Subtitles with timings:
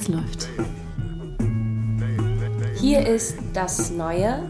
[0.00, 0.48] Es läuft.
[2.76, 4.48] Hier ist das Neue.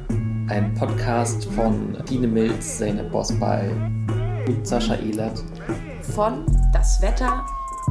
[0.49, 3.71] Ein Podcast von Dine Milz, Zeynep Bosbal
[4.47, 5.43] und Sascha Ehlert.
[6.03, 7.47] Von Das Wetter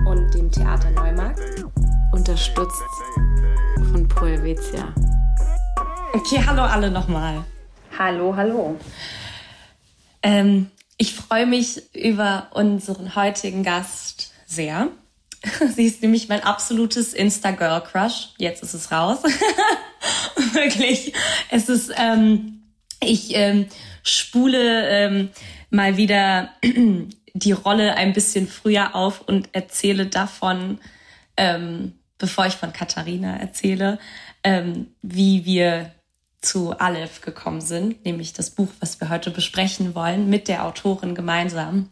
[0.05, 1.65] und dem Theater Neumarkt.
[2.11, 2.83] Unterstützt
[3.91, 4.93] von Pro Helvetia.
[6.13, 7.43] Okay, hallo alle nochmal.
[7.97, 8.75] Hallo, hallo.
[10.21, 14.89] Ähm, ich freue mich über unseren heutigen Gast sehr.
[15.75, 18.33] Sie ist nämlich mein absolutes Insta-Girl-Crush.
[18.37, 19.19] Jetzt ist es raus.
[20.53, 21.13] Wirklich.
[21.49, 22.63] Es ist, ähm,
[23.01, 23.67] ich ähm,
[24.03, 25.29] spule ähm,
[25.69, 26.49] mal wieder
[27.33, 30.79] die Rolle ein bisschen früher auf und erzähle davon,
[31.35, 33.99] ähm, bevor ich von Katharina erzähle,
[34.43, 35.91] ähm, wie wir
[36.41, 41.15] zu Aleph gekommen sind, nämlich das Buch, was wir heute besprechen wollen, mit der Autorin
[41.15, 41.89] gemeinsam.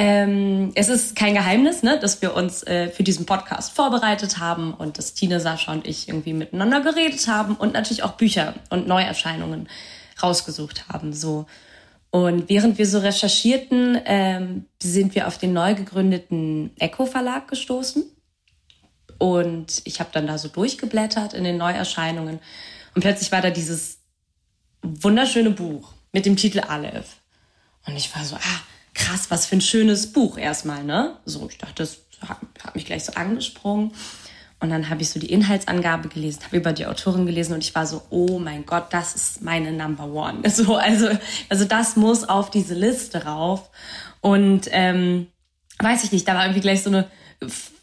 [0.00, 4.72] Ähm, es ist kein Geheimnis, ne, dass wir uns äh, für diesen Podcast vorbereitet haben
[4.72, 8.86] und dass Tine, Sascha und ich irgendwie miteinander geredet haben und natürlich auch Bücher und
[8.86, 9.68] Neuerscheinungen
[10.22, 11.12] rausgesucht haben.
[11.12, 11.46] So.
[12.10, 18.04] Und während wir so recherchierten, ähm, sind wir auf den neu gegründeten Echo Verlag gestoßen.
[19.18, 22.38] Und ich habe dann da so durchgeblättert in den Neuerscheinungen.
[22.94, 23.98] Und plötzlich war da dieses
[24.82, 27.16] wunderschöne Buch mit dem Titel Aleph.
[27.84, 28.60] Und ich war so, ah,
[28.98, 31.16] krass, was für ein schönes Buch erstmal, ne?
[31.24, 33.92] So, ich dachte, das hat, hat mich gleich so angesprungen.
[34.60, 37.76] Und dann habe ich so die Inhaltsangabe gelesen, habe über die Autorin gelesen und ich
[37.76, 40.40] war so, oh mein Gott, das ist meine Number One.
[40.50, 41.08] So, also,
[41.48, 43.70] also das muss auf diese Liste rauf.
[44.20, 45.28] Und ähm,
[45.78, 47.08] weiß ich nicht, da war irgendwie gleich so eine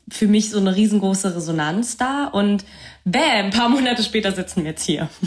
[0.09, 2.63] für mich so eine riesengroße Resonanz da und
[3.05, 5.09] bam, ein paar Monate später sitzen wir jetzt hier.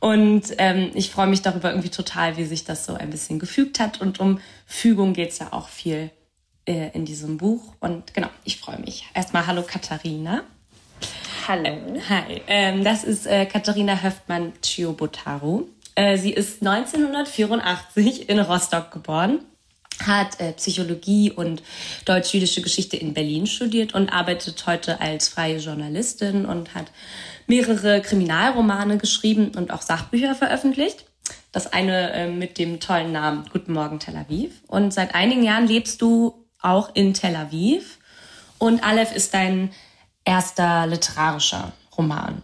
[0.00, 3.80] Und ähm, ich freue mich darüber irgendwie total, wie sich das so ein bisschen gefügt
[3.80, 4.00] hat.
[4.00, 6.10] Und um Fügung geht's ja auch viel
[6.66, 7.74] äh, in diesem Buch.
[7.80, 9.06] Und genau, ich freue mich.
[9.14, 10.42] Erstmal hallo Katharina.
[11.46, 11.64] Hallo.
[11.64, 15.64] Äh, hi, ähm, das ist äh, Katharina Höftmann-Chiobotaru.
[15.94, 19.40] Äh, sie ist 1984 in Rostock geboren
[20.08, 21.62] hat äh, Psychologie und
[22.04, 26.86] deutsch-jüdische Geschichte in Berlin studiert und arbeitet heute als freie Journalistin und hat
[27.46, 31.04] mehrere Kriminalromane geschrieben und auch Sachbücher veröffentlicht.
[31.52, 34.62] Das eine äh, mit dem tollen Namen Guten Morgen Tel Aviv.
[34.66, 37.98] Und seit einigen Jahren lebst du auch in Tel Aviv.
[38.58, 39.70] Und Aleph ist dein
[40.24, 42.42] erster literarischer Roman.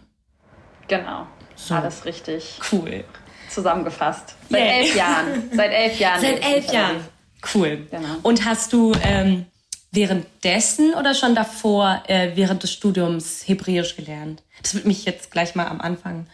[0.87, 1.75] Genau, so.
[1.75, 2.59] alles richtig.
[2.71, 3.03] Cool.
[3.49, 4.35] Zusammengefasst.
[4.49, 4.71] Seit yeah.
[4.71, 5.51] elf Jahren.
[5.53, 6.21] Seit elf Jahren.
[6.21, 7.14] Seit elf Jahren.
[7.53, 7.87] Cool.
[7.91, 8.07] Genau.
[8.23, 9.45] Und hast du ähm,
[9.91, 14.43] währenddessen oder schon davor äh, während des Studiums Hebräisch gelernt?
[14.61, 16.27] Das würde mich jetzt gleich mal am Anfang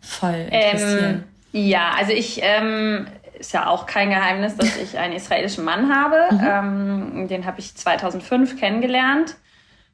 [0.00, 1.24] voll interessieren.
[1.52, 3.06] Ähm, ja, also ich ähm,
[3.38, 6.16] ist ja auch kein Geheimnis, dass ich einen israelischen Mann habe.
[6.30, 7.20] Mhm.
[7.22, 9.36] Ähm, den habe ich 2005 kennengelernt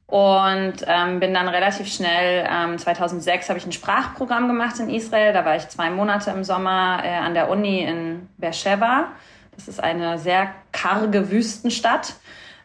[0.07, 5.33] und ähm, bin dann relativ schnell, ähm, 2006 habe ich ein Sprachprogramm gemacht in Israel.
[5.33, 9.09] Da war ich zwei Monate im Sommer äh, an der Uni in Beersheba.
[9.57, 12.15] Das ist eine sehr karge Wüstenstadt.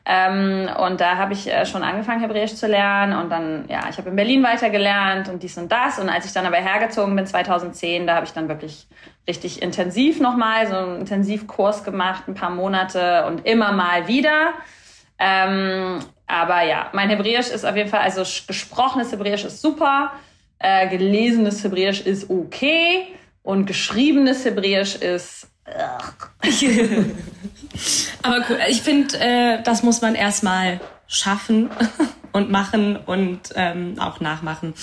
[0.04, 3.14] Ähm, und da habe ich äh, schon angefangen, Hebräisch zu lernen.
[3.14, 6.00] Und dann, ja, ich habe in Berlin weitergelernt und dies und das.
[6.00, 8.88] Und als ich dann aber hergezogen bin, 2010, da habe ich dann wirklich
[9.28, 14.54] richtig intensiv nochmal so einen Intensivkurs gemacht, ein paar Monate und immer mal wieder.
[15.20, 20.14] Ähm, aber ja, mein Hebräisch ist auf jeden Fall, also gesprochenes Hebräisch ist super,
[20.58, 23.08] äh, gelesenes Hebräisch ist okay
[23.44, 25.51] und geschriebenes Hebräisch ist
[28.24, 31.70] Aber cool, ich finde, äh, das muss man erstmal schaffen
[32.32, 34.74] und machen und ähm, auch nachmachen.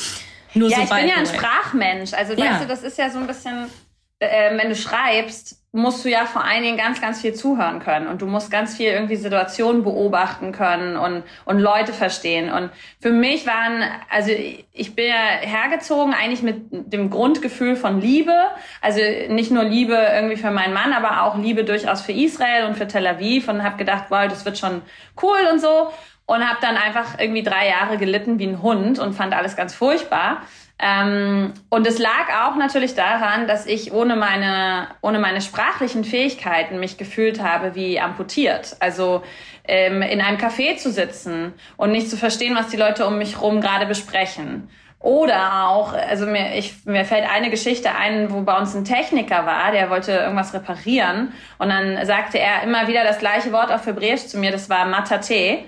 [0.54, 2.14] Nur ja, so ich bin ja ein Sprachmensch.
[2.14, 2.52] Also ja.
[2.52, 3.66] weißt du, das ist ja so ein bisschen,
[4.18, 8.08] äh, wenn du schreibst, musst du ja vor allen Dingen ganz, ganz viel zuhören können
[8.08, 12.52] und du musst ganz viel irgendwie Situationen beobachten können und, und Leute verstehen.
[12.52, 14.30] Und für mich waren, also
[14.72, 18.34] ich bin ja hergezogen eigentlich mit dem Grundgefühl von Liebe.
[18.82, 22.76] Also nicht nur Liebe irgendwie für meinen Mann, aber auch Liebe durchaus für Israel und
[22.76, 24.82] für Tel Aviv und habe gedacht, wow, das wird schon
[25.22, 25.92] cool und so.
[26.26, 29.74] Und habe dann einfach irgendwie drei Jahre gelitten wie ein Hund und fand alles ganz
[29.74, 30.42] furchtbar.
[30.80, 36.78] Ähm, und es lag auch natürlich daran, dass ich ohne meine, ohne meine sprachlichen Fähigkeiten
[36.78, 38.76] mich gefühlt habe wie amputiert.
[38.78, 39.22] Also
[39.66, 43.36] ähm, in einem Café zu sitzen und nicht zu verstehen, was die Leute um mich
[43.36, 44.68] herum gerade besprechen.
[45.00, 49.46] Oder auch, also mir, ich, mir fällt eine Geschichte ein, wo bei uns ein Techniker
[49.46, 53.86] war, der wollte irgendwas reparieren und dann sagte er immer wieder das gleiche Wort auf
[53.86, 55.60] Hebräisch zu mir, das war Matate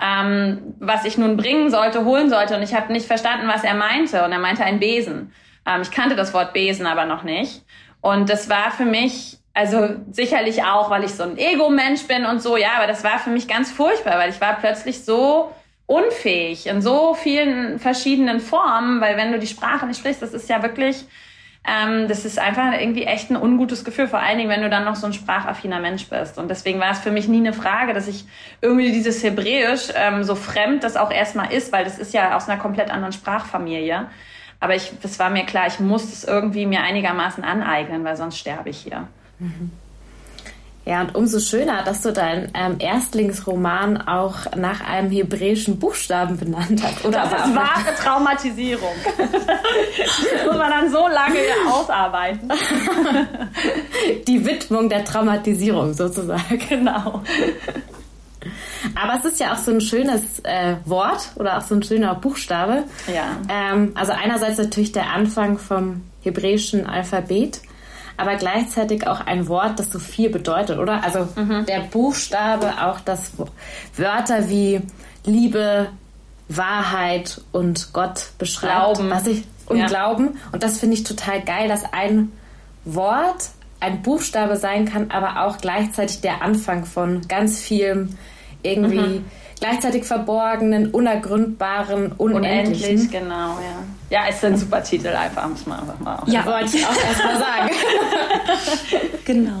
[0.00, 2.56] ähm, was ich nun bringen sollte, holen sollte.
[2.56, 4.24] Und ich habe nicht verstanden, was er meinte.
[4.24, 5.32] Und er meinte ein Besen.
[5.66, 7.62] Ähm, ich kannte das Wort Besen aber noch nicht.
[8.00, 12.40] Und das war für mich, also sicherlich auch, weil ich so ein Ego-Mensch bin und
[12.40, 15.52] so, ja, aber das war für mich ganz furchtbar, weil ich war plötzlich so
[15.86, 20.48] unfähig in so vielen verschiedenen Formen, weil wenn du die Sprache nicht sprichst, das ist
[20.48, 21.06] ja wirklich,
[21.68, 24.84] ähm, das ist einfach irgendwie echt ein ungutes Gefühl, vor allen Dingen, wenn du dann
[24.84, 26.38] noch so ein sprachaffiner Mensch bist.
[26.38, 28.24] Und deswegen war es für mich nie eine Frage, dass ich
[28.60, 32.48] irgendwie dieses Hebräisch ähm, so fremd das auch erstmal ist, weil das ist ja aus
[32.48, 34.06] einer komplett anderen Sprachfamilie.
[34.60, 38.70] Aber das war mir klar, ich muss es irgendwie mir einigermaßen aneignen, weil sonst sterbe
[38.70, 39.06] ich hier.
[39.38, 39.70] Mhm.
[40.88, 46.82] Ja, und umso schöner, dass du deinen ähm, Erstlingsroman auch nach einem hebräischen Buchstaben benannt
[46.82, 47.04] hast.
[47.04, 48.94] Oder das ist wahre Traumatisierung.
[49.04, 51.40] das muss man dann so lange
[51.70, 52.50] ausarbeiten.
[54.26, 56.58] Die Widmung der Traumatisierung sozusagen.
[56.70, 57.22] Genau.
[58.94, 62.14] Aber es ist ja auch so ein schönes äh, Wort oder auch so ein schöner
[62.14, 62.84] Buchstabe.
[63.14, 63.36] Ja.
[63.50, 67.60] Ähm, also einerseits natürlich der Anfang vom hebräischen Alphabet
[68.18, 71.02] aber gleichzeitig auch ein Wort, das so viel bedeutet, oder?
[71.04, 71.64] Also mhm.
[71.66, 73.32] der Buchstabe, auch das
[73.96, 74.82] Wörter wie
[75.24, 75.88] Liebe,
[76.48, 79.10] Wahrheit und Gott beschreibt, Glauben.
[79.10, 79.86] was ich und ja.
[79.86, 80.38] Glauben.
[80.50, 82.32] Und das finde ich total geil, dass ein
[82.84, 83.50] Wort
[83.80, 88.16] ein Buchstabe sein kann, aber auch gleichzeitig der Anfang von ganz vielem
[88.62, 89.20] irgendwie.
[89.20, 89.24] Mhm
[89.60, 92.90] gleichzeitig verborgenen, unergründbaren, unendlichen.
[92.96, 93.82] Unendlich, genau, ja.
[94.10, 96.96] Ja, ist ein super Titel einfach, muss man einfach mal auch Ja, wollte ich auch
[96.96, 97.70] erstmal sagen.
[99.26, 99.60] genau.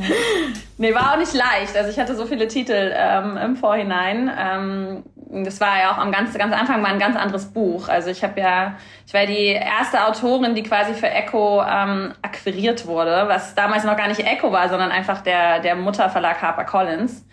[0.78, 1.76] Nee, war auch nicht leicht.
[1.76, 4.30] Also ich hatte so viele Titel ähm, im Vorhinein.
[4.38, 5.02] Ähm,
[5.44, 7.88] das war ja auch am ganz, ganz Anfang mal ein ganz anderes Buch.
[7.88, 12.86] Also ich habe ja, ich war die erste Autorin, die quasi für Echo ähm, akquiriert
[12.86, 17.26] wurde, was damals noch gar nicht Echo war, sondern einfach der, der Mutterverlag HarperCollins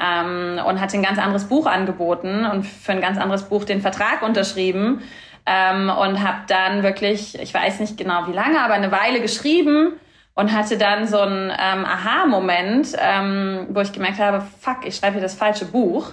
[0.00, 3.80] ähm, und hat ein ganz anderes Buch angeboten und für ein ganz anderes Buch den
[3.80, 5.02] Vertrag unterschrieben.
[5.46, 9.94] Ähm, und habe dann wirklich, ich weiß nicht genau wie lange, aber eine Weile geschrieben
[10.34, 15.14] und hatte dann so einen ähm, Aha-Moment, ähm, wo ich gemerkt habe, fuck, ich schreibe
[15.14, 16.12] hier das falsche Buch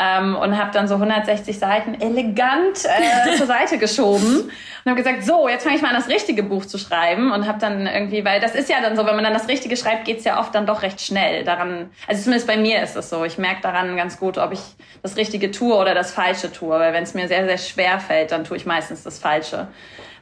[0.00, 4.50] ähm, und habe dann so 160 Seiten elegant äh, zur Seite geschoben
[4.84, 7.46] und habe gesagt, so, jetzt fange ich mal an, das richtige Buch zu schreiben und
[7.46, 10.06] habe dann irgendwie, weil das ist ja dann so, wenn man dann das Richtige schreibt,
[10.06, 11.44] geht's ja oft dann doch recht schnell.
[11.44, 13.24] Daran, also zumindest bei mir ist es so.
[13.24, 14.60] Ich merke daran ganz gut, ob ich
[15.02, 18.32] das Richtige tue oder das Falsche tue, weil wenn es mir sehr, sehr schwer fällt,
[18.32, 19.68] dann tue ich meistens das Falsche.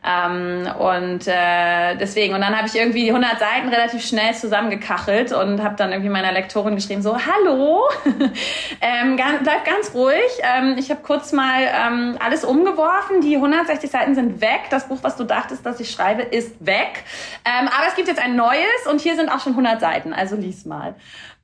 [0.08, 5.32] Ähm, und äh, deswegen, und dann habe ich irgendwie die 100 Seiten relativ schnell zusammengekachelt
[5.32, 7.82] und habe dann irgendwie meiner Lektorin geschrieben, so, hallo,
[8.80, 10.16] ähm, bleib ganz ruhig.
[10.42, 14.62] Ähm, ich habe kurz mal ähm, alles umgeworfen, die 160 Seiten sind weg.
[14.70, 17.04] Das Buch, was du dachtest, dass ich schreibe, ist weg.
[17.44, 20.36] Ähm, aber es gibt jetzt ein neues und hier sind auch schon 100 Seiten, also
[20.36, 20.94] lies mal.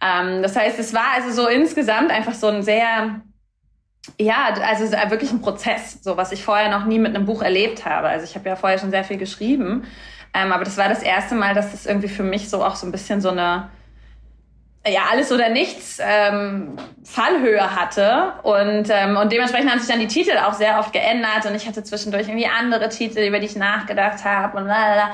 [0.01, 3.21] Ähm, das heißt, es war also so insgesamt einfach so ein sehr
[4.19, 7.85] ja, also wirklich ein Prozess, so was ich vorher noch nie mit einem Buch erlebt
[7.85, 8.09] habe.
[8.09, 9.85] Also ich habe ja vorher schon sehr viel geschrieben,
[10.35, 12.87] ähm, aber das war das erste Mal, dass das irgendwie für mich so auch so
[12.87, 13.69] ein bisschen so eine
[14.87, 20.07] ja alles oder nichts ähm, Fallhöhe hatte und ähm, und dementsprechend haben sich dann die
[20.07, 23.57] Titel auch sehr oft geändert und ich hatte zwischendurch irgendwie andere Titel, über die ich
[23.57, 25.13] nachgedacht habe und lalala.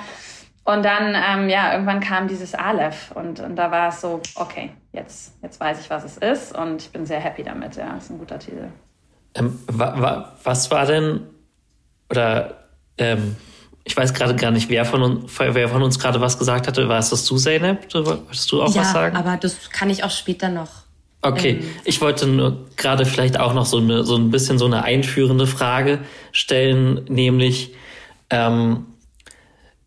[0.73, 4.71] Und dann ähm, ja irgendwann kam dieses Aleph und und da war es so okay
[4.93, 7.77] jetzt, jetzt weiß ich, was es ist und ich bin sehr happy damit.
[7.77, 8.69] Ja, ist ein guter Titel.
[9.35, 11.21] Ähm, wa, wa, was war denn,
[12.11, 12.69] oder
[12.99, 13.37] ähm,
[13.85, 16.89] ich weiß gerade gar nicht, wer von, uns, wer von uns gerade was gesagt hatte.
[16.89, 17.93] War es das du, Zeynep?
[17.95, 19.17] Wolltest du auch ja, was sagen?
[19.17, 20.69] aber das kann ich auch später noch.
[21.23, 24.65] Okay, ähm, ich wollte nur gerade vielleicht auch noch so, eine, so ein bisschen so
[24.65, 26.01] eine einführende Frage
[26.33, 27.75] stellen, nämlich
[28.31, 28.87] ähm,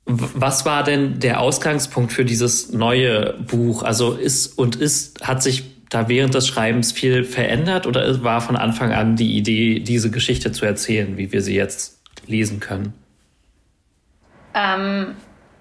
[0.05, 3.83] was war denn der Ausgangspunkt für dieses neue Buch?
[3.83, 8.55] Also ist und ist, hat sich da während des Schreibens viel verändert oder war von
[8.55, 12.93] Anfang an die Idee, diese Geschichte zu erzählen, wie wir sie jetzt lesen können?
[14.53, 15.15] Ähm,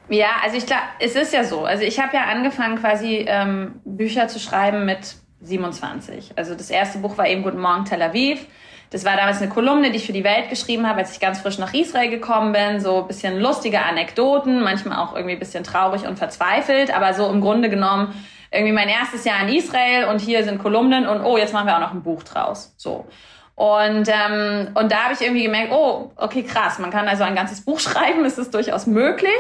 [0.09, 1.65] ja, also ich glaube, es ist ja so.
[1.65, 6.33] Also ich habe ja angefangen, quasi ähm, Bücher zu schreiben mit 27.
[6.37, 8.47] Also das erste Buch war eben Guten Morgen Tel Aviv.
[8.93, 11.41] Das war damals eine Kolumne, die ich für die Welt geschrieben habe, als ich ganz
[11.41, 12.79] frisch nach Israel gekommen bin.
[12.79, 17.71] So bisschen lustige Anekdoten, manchmal auch irgendwie bisschen traurig und verzweifelt, aber so im Grunde
[17.71, 18.15] genommen
[18.51, 21.77] irgendwie mein erstes Jahr in Israel und hier sind Kolumnen und oh, jetzt machen wir
[21.77, 22.75] auch noch ein Buch draus.
[22.77, 23.07] So.
[23.55, 27.35] Und, ähm, und da habe ich irgendwie gemerkt, oh, okay, krass, man kann also ein
[27.35, 29.33] ganzes Buch schreiben, es ist durchaus möglich.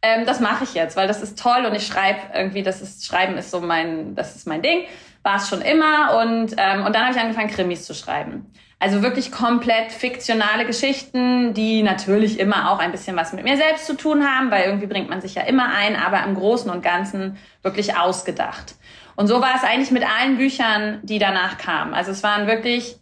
[0.00, 3.04] Ähm, das mache ich jetzt, weil das ist toll und ich schreibe irgendwie, das ist,
[3.04, 4.84] Schreiben ist so mein, das ist mein Ding,
[5.24, 6.20] war es schon immer.
[6.20, 8.52] Und, ähm, und dann habe ich angefangen, Krimis zu schreiben.
[8.82, 13.86] Also wirklich komplett fiktionale Geschichten, die natürlich immer auch ein bisschen was mit mir selbst
[13.86, 16.82] zu tun haben, weil irgendwie bringt man sich ja immer ein, aber im Großen und
[16.82, 18.74] Ganzen wirklich ausgedacht.
[19.14, 21.94] Und so war es eigentlich mit allen Büchern, die danach kamen.
[21.94, 22.96] Also es waren wirklich,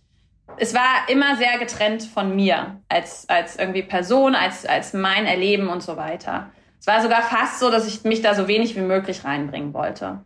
[0.59, 5.71] es war immer sehr getrennt von mir als, als irgendwie Person, als, als mein Erleben
[5.71, 6.51] und so weiter.
[6.79, 10.21] Es war sogar fast so, dass ich mich da so wenig wie möglich reinbringen wollte.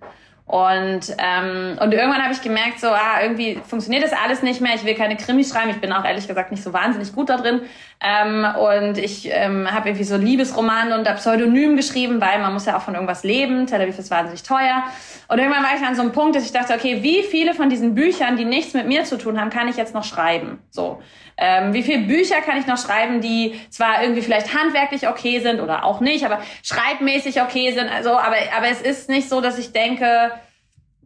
[0.47, 4.75] Und, ähm, und irgendwann habe ich gemerkt, so, ah, irgendwie funktioniert das alles nicht mehr.
[4.75, 5.71] Ich will keine Krimis schreiben.
[5.71, 7.63] Ich bin auch ehrlich gesagt nicht so wahnsinnig gut da drin.
[8.01, 12.77] Ähm, und ich ähm, habe irgendwie so Liebesromane unter Pseudonym geschrieben, weil man muss ja
[12.77, 13.67] auch von irgendwas leben.
[13.67, 14.83] Tel Aviv ist wahnsinnig teuer.
[15.29, 17.71] Und irgendwann war ich an so einem Punkt, dass ich dachte, okay, wie viele von
[17.71, 20.59] diesen Büchern, die nichts mit mir zu tun haben, kann ich jetzt noch schreiben?
[20.71, 21.01] So.
[21.37, 25.61] Ähm, wie viele Bücher kann ich noch schreiben, die zwar irgendwie vielleicht handwerklich okay sind
[25.61, 27.89] oder auch nicht, aber schreibmäßig okay sind.
[27.89, 30.31] Also, aber, aber es ist nicht so, dass ich denke,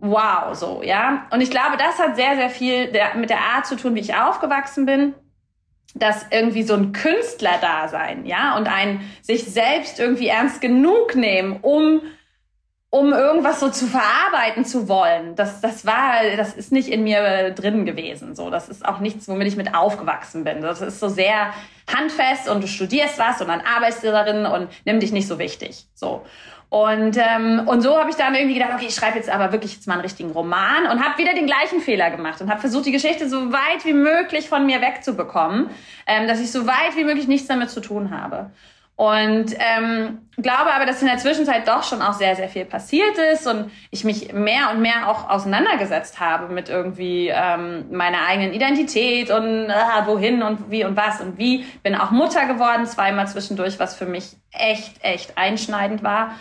[0.01, 1.27] wow, so, ja.
[1.31, 4.01] Und ich glaube, das hat sehr, sehr viel der, mit der Art zu tun, wie
[4.01, 5.15] ich aufgewachsen bin.
[5.95, 12.03] Dass irgendwie so ein Künstler-Dasein, ja, und ein sich selbst irgendwie ernst genug nehmen, um
[12.91, 15.35] um irgendwas so zu verarbeiten zu wollen.
[15.35, 18.35] Das, das war, das ist nicht in mir drin gewesen.
[18.35, 20.63] So, das ist auch nichts, womit ich mit aufgewachsen bin.
[20.63, 21.53] Das ist so sehr
[21.95, 25.39] handfest und du studierst was und dann arbeitest du darin und nimm dich nicht so
[25.39, 25.87] wichtig.
[25.95, 26.25] So.
[26.71, 29.75] Und, ähm, und so habe ich dann irgendwie gedacht, okay, ich schreibe jetzt aber wirklich
[29.75, 32.85] jetzt mal einen richtigen Roman und habe wieder den gleichen Fehler gemacht und habe versucht,
[32.87, 35.71] die Geschichte so weit wie möglich von mir wegzubekommen,
[36.07, 38.51] ähm, dass ich so weit wie möglich nichts damit zu tun habe.
[38.99, 43.17] Und ähm, glaube aber, dass in der Zwischenzeit doch schon auch sehr, sehr viel passiert
[43.33, 48.53] ist und ich mich mehr und mehr auch auseinandergesetzt habe mit irgendwie ähm, meiner eigenen
[48.53, 51.65] Identität und äh, wohin und wie und was und wie.
[51.85, 56.33] Bin auch Mutter geworden, zweimal zwischendurch, was für mich echt, echt einschneidend war.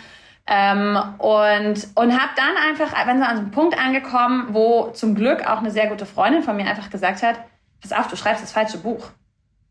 [0.48, 5.14] Ähm, und und habe dann einfach, wenn so an so einem Punkt angekommen, wo zum
[5.14, 7.36] Glück auch eine sehr gute Freundin von mir einfach gesagt hat,
[7.80, 9.10] pass auf, du schreibst das falsche Buch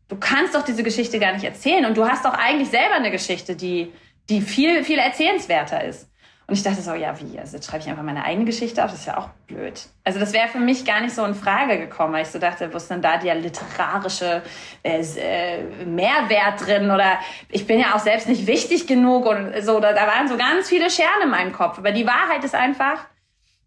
[0.08, 3.10] du kannst doch diese Geschichte gar nicht erzählen und du hast doch eigentlich selber eine
[3.10, 3.92] Geschichte, die,
[4.28, 6.08] die viel, viel erzählenswerter ist.
[6.46, 7.38] Und ich dachte so, ja, wie?
[7.38, 9.86] Also jetzt schreibe ich einfach meine eigene Geschichte auf, das ist ja auch blöd.
[10.04, 12.72] Also das wäre für mich gar nicht so in Frage gekommen, weil ich so dachte,
[12.72, 14.42] wo ist denn da der literarische
[14.82, 16.90] äh, äh, Mehrwert drin?
[16.90, 17.18] Oder
[17.50, 19.78] ich bin ja auch selbst nicht wichtig genug und so.
[19.78, 21.76] Da, da waren so ganz viele Scheren in meinem Kopf.
[21.76, 23.04] Aber die Wahrheit ist einfach,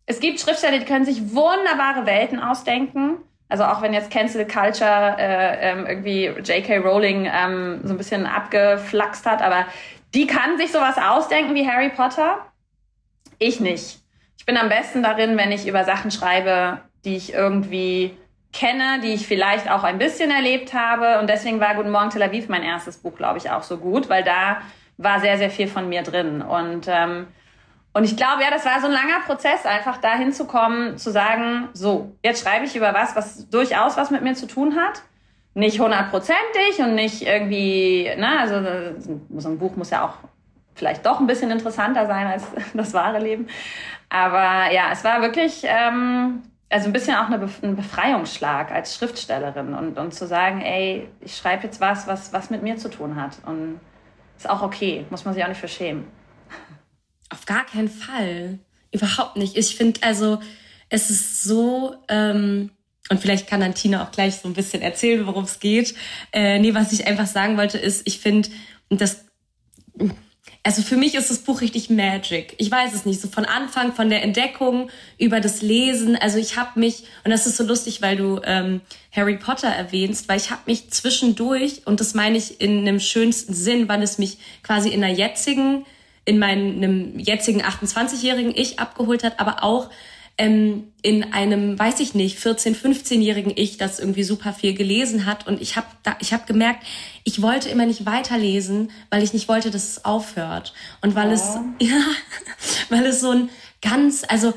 [0.07, 3.17] es gibt Schriftsteller, die können sich wunderbare Welten ausdenken
[3.51, 6.77] also auch wenn jetzt Cancel Culture äh, ähm, irgendwie J.K.
[6.77, 9.65] Rowling ähm, so ein bisschen abgeflaxt hat, aber
[10.13, 12.45] die kann sich sowas ausdenken wie Harry Potter.
[13.39, 13.99] Ich nicht.
[14.37, 18.15] Ich bin am besten darin, wenn ich über Sachen schreibe, die ich irgendwie
[18.53, 21.19] kenne, die ich vielleicht auch ein bisschen erlebt habe.
[21.19, 24.09] Und deswegen war Guten Morgen Tel Aviv mein erstes Buch, glaube ich, auch so gut,
[24.09, 24.61] weil da
[24.97, 26.41] war sehr, sehr viel von mir drin.
[26.41, 27.27] Und ähm,
[27.93, 31.11] und ich glaube, ja, das war so ein langer Prozess, einfach dahin zu kommen, zu
[31.11, 35.01] sagen, so, jetzt schreibe ich über was, was durchaus was mit mir zu tun hat.
[35.53, 38.63] Nicht hundertprozentig und nicht irgendwie, ne, also
[39.37, 40.13] so ein Buch muss ja auch
[40.73, 43.47] vielleicht doch ein bisschen interessanter sein als das wahre Leben.
[44.07, 48.95] Aber ja, es war wirklich, ähm, also ein bisschen auch eine Be ein Befreiungsschlag als
[48.95, 52.89] Schriftstellerin und, und zu sagen, ey, ich schreibe jetzt was, was, was mit mir zu
[52.89, 53.37] tun hat.
[53.45, 53.81] Und
[54.37, 56.05] ist auch okay, muss man sich auch nicht für schämen.
[57.31, 58.59] Auf gar keinen Fall.
[58.91, 59.57] Überhaupt nicht.
[59.57, 60.39] Ich finde, also,
[60.89, 62.71] es ist so, ähm,
[63.09, 65.95] und vielleicht kann dann Tina auch gleich so ein bisschen erzählen, worum es geht.
[66.31, 68.49] Äh, nee, was ich einfach sagen wollte, ist, ich finde,
[68.89, 69.25] das,
[70.63, 72.55] also für mich ist das Buch richtig Magic.
[72.57, 76.15] Ich weiß es nicht, so von Anfang, von der Entdeckung über das Lesen.
[76.15, 80.29] Also ich habe mich, und das ist so lustig, weil du ähm, Harry Potter erwähnst,
[80.29, 84.17] weil ich habe mich zwischendurch, und das meine ich in einem schönsten Sinn, weil es
[84.17, 85.85] mich quasi in der jetzigen
[86.25, 89.89] in meinem jetzigen 28-jährigen Ich abgeholt hat, aber auch
[90.37, 95.47] ähm, in einem, weiß ich nicht, 14-, 15-jährigen Ich, das irgendwie super viel gelesen hat.
[95.47, 95.87] Und ich habe
[96.19, 96.83] ich hab gemerkt,
[97.23, 100.73] ich wollte immer nicht weiterlesen, weil ich nicht wollte, dass es aufhört.
[101.01, 101.33] Und weil oh.
[101.33, 101.41] es,
[101.79, 102.01] ja,
[102.89, 103.49] weil es so ein
[103.81, 104.53] ganz, also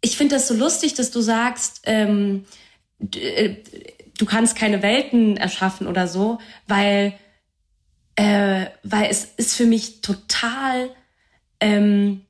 [0.00, 2.44] ich finde das so lustig, dass du sagst, ähm,
[3.14, 3.56] äh,
[4.18, 7.14] du kannst keine Welten erschaffen oder so, weil
[8.16, 10.90] äh, weil es ist für mich total
[11.60, 12.22] ähm,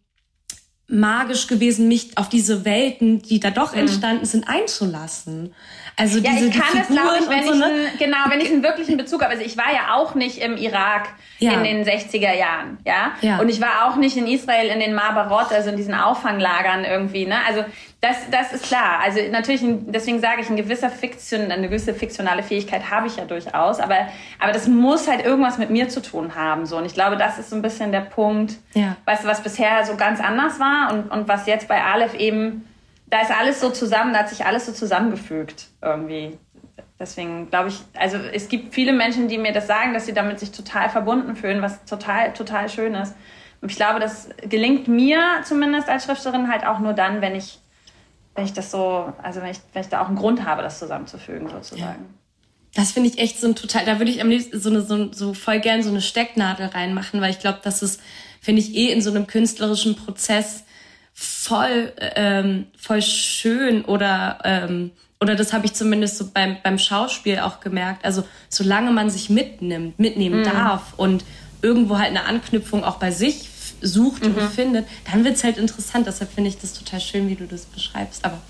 [0.87, 3.81] magisch gewesen, mich auf diese Welten, die da doch mhm.
[3.81, 5.55] entstanden sind, einzulassen.
[5.97, 7.65] Also ja, diese ich kann es, glaube ich, wenn so, ich ne?
[7.67, 9.33] einen, genau, wenn ich einen wirklichen Bezug habe.
[9.33, 11.53] Also ich war ja auch nicht im Irak ja.
[11.53, 13.13] in den 60er Jahren, ja?
[13.21, 13.39] ja?
[13.39, 17.27] Und ich war auch nicht in Israel in den Mabarot, also in diesen Auffanglagern irgendwie,
[17.27, 17.37] ne?
[17.47, 17.65] Also
[18.05, 19.01] das, das ist klar.
[19.03, 23.25] Also natürlich, deswegen sage ich, ein gewisser Fiktion, eine gewisse fiktionale Fähigkeit habe ich ja
[23.25, 24.09] durchaus, aber,
[24.39, 26.67] aber das muss halt irgendwas mit mir zu tun haben.
[26.67, 26.77] So.
[26.77, 28.97] Und ich glaube, das ist so ein bisschen der Punkt, ja.
[29.07, 32.69] weißt du, was bisher so ganz anders war und, und was jetzt bei Aleph eben,
[33.07, 36.37] da ist alles so zusammen, da hat sich alles so zusammengefügt irgendwie.
[37.01, 40.41] Deswegen glaube ich, also es gibt viele Menschen, die mir das sagen, dass sie damit
[40.41, 43.15] sich total verbunden fühlen, was total, total schön ist.
[43.63, 47.61] Und ich glaube, das gelingt mir zumindest als Schriftstellerin halt auch nur dann, wenn ich
[48.35, 50.79] wenn ich das so, also wenn ich, wenn ich da auch einen Grund habe, das
[50.79, 51.83] zusammenzufügen, sozusagen.
[51.83, 52.15] Ja.
[52.75, 55.13] Das finde ich echt so ein total, da würde ich am liebsten so, eine, so,
[55.13, 58.01] so voll gern so eine Stecknadel reinmachen, weil ich glaube, das ist,
[58.41, 60.65] finde ich, eh in so einem künstlerischen Prozess
[61.13, 67.39] voll, ähm, voll schön oder, ähm, oder das habe ich zumindest so beim, beim Schauspiel
[67.39, 68.05] auch gemerkt.
[68.05, 70.45] Also solange man sich mitnimmt, mitnehmen mhm.
[70.45, 71.25] darf und
[71.63, 73.49] irgendwo halt eine Anknüpfung auch bei sich
[73.81, 74.35] sucht mhm.
[74.35, 76.07] und findet, dann wird es halt interessant.
[76.07, 78.25] Deshalb finde ich das total schön, wie du das beschreibst.
[78.25, 78.41] Aber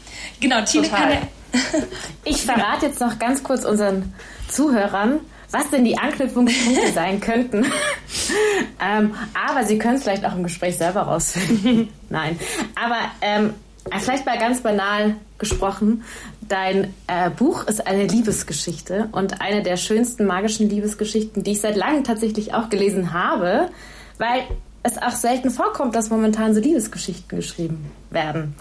[0.40, 1.18] genau, Tine kann ja
[2.24, 4.12] Ich verrate jetzt noch ganz kurz unseren
[4.48, 7.64] Zuhörern, was denn die Anknüpfungspunkte sein könnten.
[8.80, 9.14] ähm,
[9.48, 11.88] aber sie können es vielleicht auch im Gespräch selber rausfinden.
[12.10, 12.38] Nein.
[12.74, 13.54] Aber ähm,
[14.00, 16.04] vielleicht mal ganz banal gesprochen,
[16.48, 21.76] dein äh, Buch ist eine Liebesgeschichte und eine der schönsten magischen Liebesgeschichten, die ich seit
[21.76, 23.70] langem tatsächlich auch gelesen habe,
[24.18, 24.44] weil
[24.84, 28.54] es auch selten vorkommt, dass momentan so Liebesgeschichten geschrieben werden.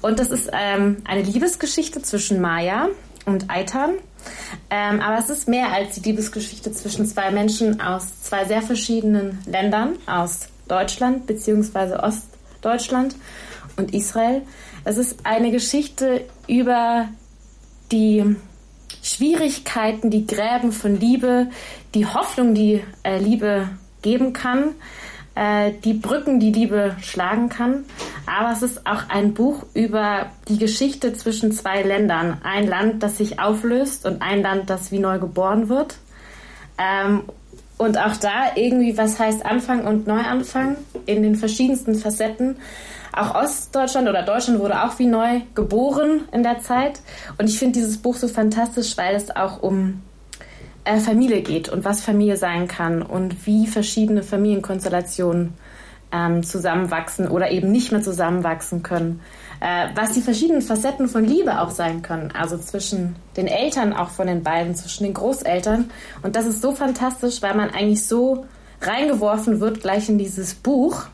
[0.00, 2.88] Und das ist ähm, eine Liebesgeschichte zwischen Maya
[3.26, 3.92] und Eitan.
[4.70, 9.38] Ähm, aber es ist mehr als die Liebesgeschichte zwischen zwei Menschen aus zwei sehr verschiedenen
[9.46, 11.96] Ländern, aus Deutschland bzw.
[11.96, 13.14] Ostdeutschland
[13.76, 14.42] und Israel.
[14.84, 17.08] Es ist eine Geschichte über
[17.92, 18.34] die
[19.02, 21.48] Schwierigkeiten, die Gräben von Liebe,
[21.94, 23.68] die Hoffnung, die äh, Liebe
[24.02, 24.74] geben kann,
[25.36, 27.84] äh, die Brücken, die Liebe schlagen kann.
[28.26, 32.38] Aber es ist auch ein Buch über die Geschichte zwischen zwei Ländern.
[32.42, 35.96] Ein Land, das sich auflöst und ein Land, das wie neu geboren wird.
[36.78, 37.22] Ähm,
[37.78, 42.56] und auch da irgendwie, was heißt Anfang und Neuanfang in den verschiedensten Facetten.
[43.12, 47.00] Auch Ostdeutschland oder Deutschland wurde auch wie neu geboren in der Zeit.
[47.38, 50.02] Und ich finde dieses Buch so fantastisch, weil es auch um
[50.86, 55.54] äh, Familie geht und was Familie sein kann und wie verschiedene Familienkonstellationen
[56.12, 59.20] ähm, zusammenwachsen oder eben nicht mehr zusammenwachsen können.
[59.60, 64.10] Äh, was die verschiedenen Facetten von Liebe auch sein können, also zwischen den Eltern auch
[64.10, 65.90] von den beiden, zwischen den Großeltern.
[66.22, 68.46] Und das ist so fantastisch, weil man eigentlich so
[68.80, 71.06] reingeworfen wird gleich in dieses Buch.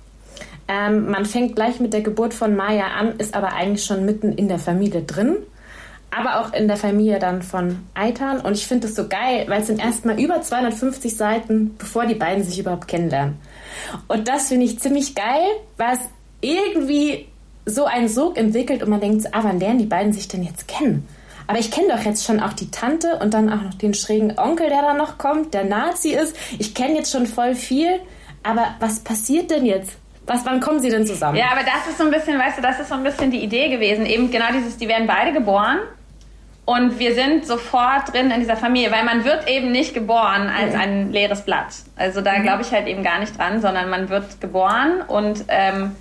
[0.69, 4.33] Ähm, man fängt gleich mit der Geburt von Maya an, ist aber eigentlich schon mitten
[4.33, 5.37] in der Familie drin
[6.15, 8.41] aber auch in der Familie dann von Eitan.
[8.41, 12.15] Und ich finde das so geil, weil es sind erstmal über 250 Seiten, bevor die
[12.15, 13.39] beiden sich überhaupt kennenlernen.
[14.09, 15.47] Und das finde ich ziemlich geil,
[15.79, 16.01] weil es
[16.43, 17.27] irgendwie
[17.65, 20.69] so einen Sog entwickelt und man denkt, ah, wann lernen die beiden sich denn jetzt
[20.69, 21.09] kennen?
[21.47, 24.39] Aber ich kenne doch jetzt schon auch die Tante und dann auch noch den schrägen
[24.39, 26.37] Onkel, der da noch kommt, der Nazi ist.
[26.59, 28.01] Ich kenne jetzt schon voll viel.
[28.43, 29.97] Aber was passiert denn jetzt?
[30.27, 31.37] Was, wann kommen sie denn zusammen?
[31.37, 33.43] Ja, aber das ist so ein bisschen, weißt du, das ist so ein bisschen die
[33.43, 34.07] Idee gewesen.
[34.07, 35.79] Eben genau dieses, die werden beide geboren
[36.73, 40.75] und wir sind sofort drin in dieser Familie, weil man wird eben nicht geboren als
[40.75, 41.75] ein leeres Blatt.
[41.97, 42.43] Also da mhm.
[42.45, 45.95] glaube ich halt eben gar nicht dran, sondern man wird geboren und ähm,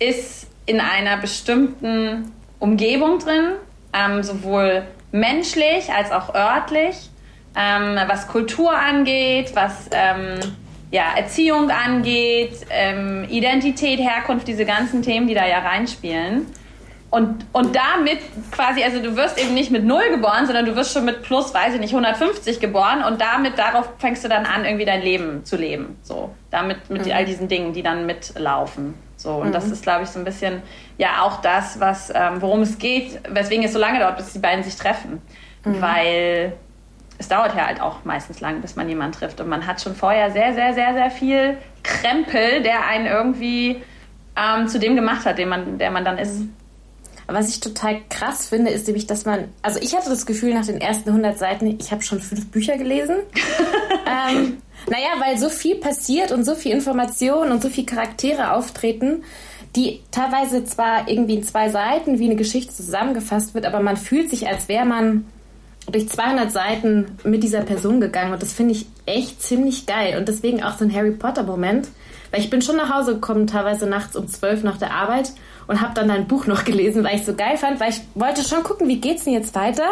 [0.00, 3.52] ist in einer bestimmten Umgebung drin,
[3.92, 7.10] ähm, sowohl menschlich als auch örtlich,
[7.54, 10.40] ähm, was Kultur angeht, was ähm,
[10.90, 16.46] ja, Erziehung angeht, ähm, Identität, Herkunft, diese ganzen Themen, die da ja reinspielen.
[17.16, 18.18] Und, und damit
[18.50, 21.54] quasi, also du wirst eben nicht mit null geboren, sondern du wirst schon mit plus,
[21.54, 25.42] weiß ich nicht, 150 geboren und damit darauf fängst du dann an, irgendwie dein Leben
[25.42, 25.96] zu leben.
[26.02, 27.12] So, damit mit mhm.
[27.12, 28.92] all diesen Dingen, die dann mitlaufen.
[29.16, 29.52] So, und mhm.
[29.52, 30.60] das ist, glaube ich, so ein bisschen
[30.98, 34.38] ja auch das, was, ähm, worum es geht, weswegen es so lange dauert, bis die
[34.38, 35.22] beiden sich treffen.
[35.64, 35.80] Mhm.
[35.80, 36.52] Weil
[37.16, 39.40] es dauert ja halt auch meistens lang, bis man jemanden trifft.
[39.40, 43.82] Und man hat schon vorher sehr, sehr, sehr, sehr viel Krempel, der einen irgendwie
[44.36, 46.42] ähm, zu dem gemacht hat, den man, der man dann ist.
[47.28, 50.66] Was ich total krass finde, ist nämlich, dass man, also ich hatte das Gefühl nach
[50.66, 53.16] den ersten 100 Seiten, ich habe schon fünf Bücher gelesen.
[54.06, 54.58] ähm,
[54.88, 59.24] naja, weil so viel passiert und so viel Information und so viele Charaktere auftreten,
[59.74, 64.30] die teilweise zwar irgendwie in zwei Seiten wie eine Geschichte zusammengefasst wird, aber man fühlt
[64.30, 65.26] sich, als wäre man
[65.90, 68.32] durch 200 Seiten mit dieser Person gegangen.
[68.32, 70.18] Und das finde ich echt ziemlich geil.
[70.18, 71.88] Und deswegen auch so ein Harry Potter Moment,
[72.30, 75.32] weil ich bin schon nach Hause gekommen, teilweise nachts um 12 nach der Arbeit
[75.66, 78.42] und habe dann dein Buch noch gelesen, weil ich so geil fand, weil ich wollte
[78.44, 79.88] schon gucken, wie geht's denn jetzt weiter?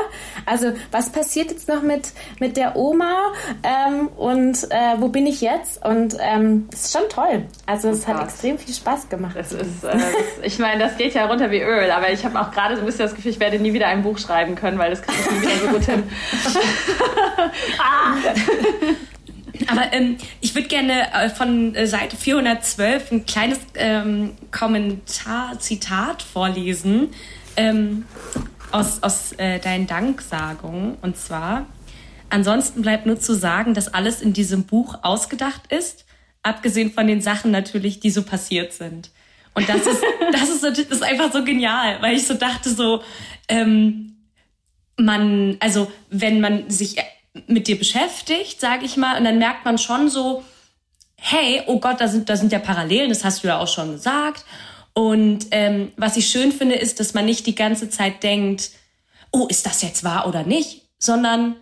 [0.46, 3.32] Also was passiert jetzt noch mit mit der Oma
[3.62, 5.84] ähm, und äh, wo bin ich jetzt?
[5.84, 7.44] Und ähm, es ist schon toll.
[7.66, 9.36] Also es hat extrem viel Spaß gemacht.
[9.38, 9.96] Es ist, äh,
[10.42, 12.86] ich meine, das geht ja runter wie Öl, aber ich habe auch gerade so ein
[12.86, 15.30] bisschen das Gefühl, ich werde nie wieder ein Buch schreiben können, weil das kriege ich
[15.30, 16.02] nie wieder so gut hin.
[17.78, 18.14] ah.
[19.68, 26.22] Aber ähm, ich würde gerne äh, von äh, Seite 412 ein kleines ähm, Kommentar, Zitat
[26.22, 27.10] vorlesen
[27.56, 28.04] ähm,
[28.72, 30.96] aus, aus äh, deinen Danksagungen.
[31.02, 31.66] Und zwar,
[32.30, 36.04] ansonsten bleibt nur zu sagen, dass alles in diesem Buch ausgedacht ist,
[36.42, 39.10] abgesehen von den Sachen natürlich, die so passiert sind.
[39.54, 43.02] Und das ist, das ist, das ist einfach so genial, weil ich so dachte so,
[43.48, 44.16] ähm,
[44.96, 46.96] man, also wenn man sich
[47.46, 50.44] mit dir beschäftigt, sage ich mal, und dann merkt man schon so,
[51.16, 53.92] hey, oh Gott, da sind, da sind ja Parallelen, das hast du ja auch schon
[53.92, 54.44] gesagt.
[54.92, 58.70] Und ähm, was ich schön finde, ist, dass man nicht die ganze Zeit denkt,
[59.32, 61.56] oh, ist das jetzt wahr oder nicht, sondern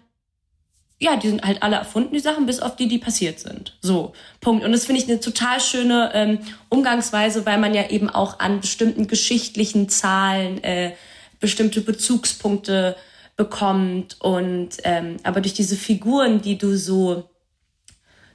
[0.99, 3.77] ja, die sind halt alle erfunden, die Sachen, bis auf die, die passiert sind.
[3.81, 4.65] So, Punkt.
[4.65, 8.61] Und das finde ich eine total schöne ähm, Umgangsweise, weil man ja eben auch an
[8.61, 10.93] bestimmten geschichtlichen Zahlen äh,
[11.41, 12.95] bestimmte Bezugspunkte
[13.43, 14.21] bekommt.
[14.21, 17.29] Und ähm, aber durch diese Figuren, die du so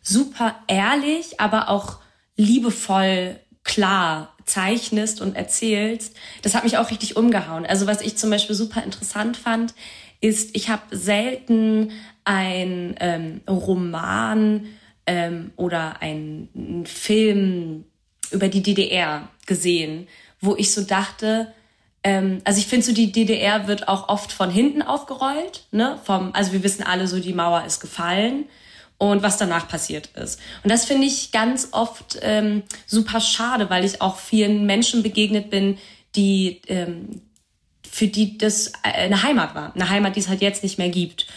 [0.01, 1.99] super ehrlich, aber auch
[2.35, 7.65] liebevoll klar zeichnest und erzählst, das hat mich auch richtig umgehauen.
[7.65, 9.73] Also was ich zum Beispiel super interessant fand,
[10.19, 11.91] ist, ich habe selten
[12.23, 14.65] ein ähm, Roman
[15.05, 17.85] ähm, oder ein Film
[18.31, 20.07] über die DDR gesehen,
[20.41, 21.53] wo ich so dachte,
[22.07, 25.99] ähm, also ich finde so, die DDR wird auch oft von hinten aufgerollt, ne?
[26.05, 28.45] Vom, also wir wissen alle so, die Mauer ist gefallen
[28.97, 30.39] und was danach passiert ist.
[30.63, 35.49] Und das finde ich ganz oft ähm, super schade, weil ich auch vielen Menschen begegnet
[35.49, 35.77] bin,
[36.15, 37.21] die ähm,
[37.83, 40.89] für die das äh, eine Heimat war, eine Heimat, die es halt jetzt nicht mehr
[40.89, 41.27] gibt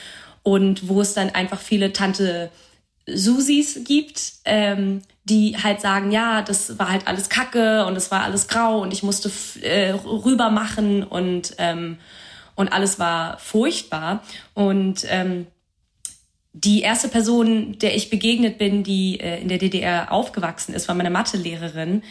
[0.44, 2.52] und wo es dann einfach viele Tante
[3.08, 8.22] Susis gibt, ähm, die halt sagen, ja, das war halt alles Kacke und es war
[8.22, 9.30] alles grau und ich musste
[9.62, 11.98] äh, rüber machen und ähm,
[12.60, 14.22] und alles war furchtbar.
[14.52, 15.46] Und ähm,
[16.52, 20.94] die erste Person, der ich begegnet bin, die äh, in der DDR aufgewachsen ist, war
[20.94, 22.02] meine Mathelehrerin,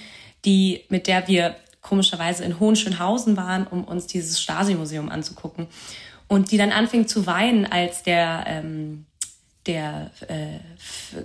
[0.45, 5.67] die mit der wir komischerweise in Hohenschönhausen waren, um uns dieses Stasi-Museum anzugucken.
[6.27, 9.05] Und die dann anfing zu weinen, als der ähm,
[9.69, 10.59] der äh,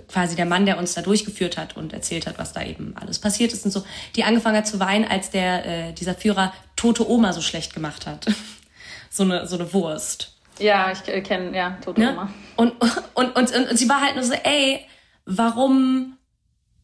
[0.07, 3.17] quasi der Mann, der uns da durchgeführt hat und erzählt hat, was da eben alles
[3.17, 3.83] passiert ist und so,
[4.15, 8.05] die angefangen hat zu weinen, als der äh, dieser Führer tote Oma so schlecht gemacht
[8.05, 8.27] hat,
[9.09, 10.37] so eine so eine Wurst.
[10.59, 12.11] Ja, ich äh, kenne ja tote ne?
[12.11, 12.29] Oma.
[12.55, 12.73] Und,
[13.15, 14.85] und und und sie war halt nur so, ey,
[15.25, 16.17] warum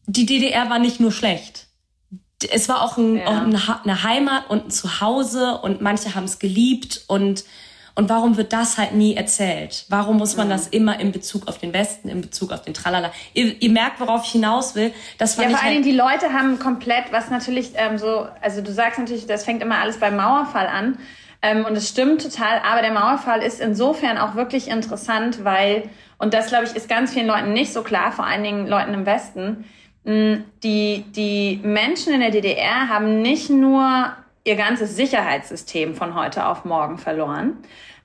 [0.06, 1.68] die DDR war nicht nur schlecht.
[2.50, 3.26] Es war auch, ein, ja.
[3.26, 7.44] auch eine Heimat und ein Zuhause und manche haben es geliebt und
[7.94, 9.84] und warum wird das halt nie erzählt?
[9.88, 10.52] Warum muss man mhm.
[10.52, 13.12] das immer in Bezug auf den Westen, in Bezug auf den Tralala?
[13.34, 14.92] Ihr, ihr merkt, worauf ich hinaus will.
[15.18, 18.72] Das ja, vor allen Dingen die Leute haben komplett, was natürlich ähm, so, also du
[18.72, 20.98] sagst natürlich, das fängt immer alles beim Mauerfall an.
[21.42, 26.32] Ähm, und es stimmt total, aber der Mauerfall ist insofern auch wirklich interessant, weil, und
[26.32, 29.06] das glaube ich ist ganz vielen Leuten nicht so klar, vor allen Dingen Leuten im
[29.06, 29.64] Westen,
[30.04, 34.12] die, die Menschen in der DDR haben nicht nur
[34.44, 37.58] ihr ganzes Sicherheitssystem von heute auf morgen verloren,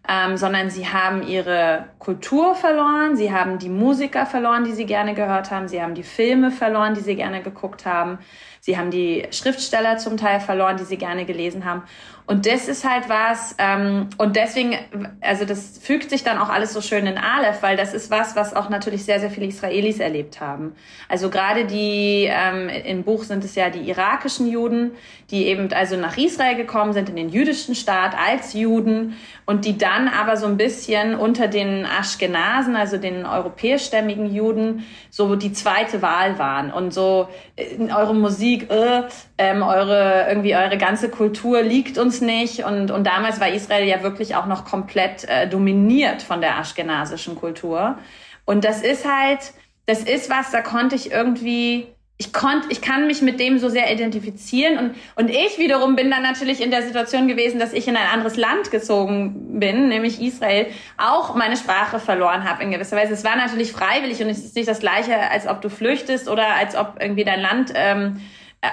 [0.08, 5.14] ähm, sondern sie haben ihre Kultur verloren, sie haben die Musiker verloren, die sie gerne
[5.14, 8.20] gehört haben, sie haben die Filme verloren, die sie gerne geguckt haben,
[8.62, 11.84] sie haben die Schriftsteller zum Teil verloren, die sie gerne gelesen haben.
[12.28, 14.78] Und das ist halt was, ähm, und deswegen,
[15.22, 18.36] also das fügt sich dann auch alles so schön in Aleph, weil das ist was,
[18.36, 20.76] was auch natürlich sehr, sehr viele Israelis erlebt haben.
[21.08, 24.92] Also gerade die, ähm, im Buch sind es ja die irakischen Juden,
[25.32, 29.78] die eben also nach Israel gekommen sind, in den jüdischen Staat als Juden und die
[29.78, 36.02] dann aber so ein bisschen unter den Aschkenasen, also den europäischstämmigen Juden, so die zweite
[36.02, 39.04] Wahl waren und so in eure Musik, äh,
[39.38, 42.64] ähm, eure irgendwie eure ganze Kultur liegt uns nicht.
[42.64, 47.36] Und und damals war Israel ja wirklich auch noch komplett äh, dominiert von der aschkenasischen
[47.36, 47.98] Kultur.
[48.46, 49.54] Und das ist halt
[49.86, 51.88] das ist was da konnte ich irgendwie
[52.20, 54.78] ich konnte, ich kann mich mit dem so sehr identifizieren.
[54.80, 58.08] Und, und ich wiederum bin dann natürlich in der Situation gewesen, dass ich in ein
[58.12, 60.66] anderes Land gezogen bin, nämlich Israel,
[60.98, 63.14] auch meine Sprache verloren habe in gewisser Weise.
[63.14, 66.56] Es war natürlich freiwillig und es ist nicht das Gleiche, als ob du flüchtest oder
[66.56, 68.20] als ob irgendwie dein Land ähm,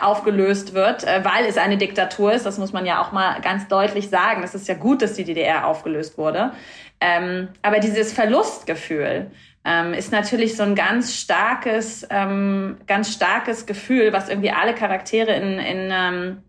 [0.03, 2.47] aufgelöst wird, äh, weil es eine Diktatur ist.
[2.47, 4.43] Das muss man ja auch mal ganz deutlich sagen.
[4.43, 6.53] Es ist ja gut, dass die DDR aufgelöst wurde.
[7.01, 9.31] Ähm, aber dieses Verlustgefühl,
[9.65, 15.33] ähm, ist natürlich so ein ganz starkes, ähm, ganz starkes Gefühl, was irgendwie alle Charaktere
[15.35, 16.43] in, in, ähm,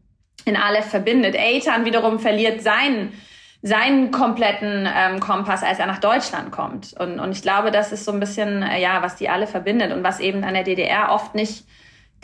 [0.44, 1.36] in Aleph verbindet.
[1.38, 3.14] Eitan wiederum verliert seinen
[3.62, 6.94] seinen kompletten ähm, Kompass, als er nach Deutschland kommt.
[7.00, 9.92] Und, und ich glaube, das ist so ein bisschen, äh, ja, was die alle verbindet
[9.92, 11.66] und was eben an der DDR oft nicht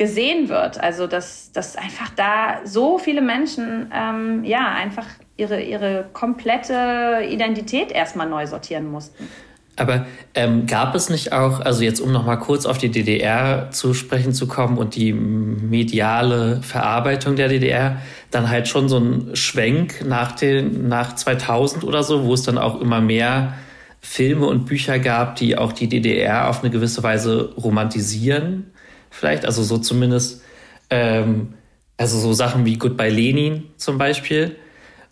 [0.02, 0.82] gesehen wird.
[0.82, 5.06] Also, dass, dass einfach da so viele Menschen, ähm, ja, einfach
[5.38, 9.28] ihre, ihre komplette Identität erstmal neu sortieren mussten.
[9.76, 13.94] Aber ähm, gab es nicht auch, also jetzt um nochmal kurz auf die DDR zu
[13.94, 17.98] sprechen zu kommen und die mediale Verarbeitung der DDR,
[18.32, 22.58] dann halt schon so ein Schwenk nach, den, nach 2000 oder so, wo es dann
[22.58, 23.54] auch immer mehr
[24.02, 28.72] Filme und Bücher gab, die auch die DDR auf eine gewisse Weise romantisieren,
[29.12, 30.42] vielleicht, also so zumindest,
[30.90, 31.54] ähm,
[31.98, 34.56] also so Sachen wie Goodbye Lenin zum Beispiel.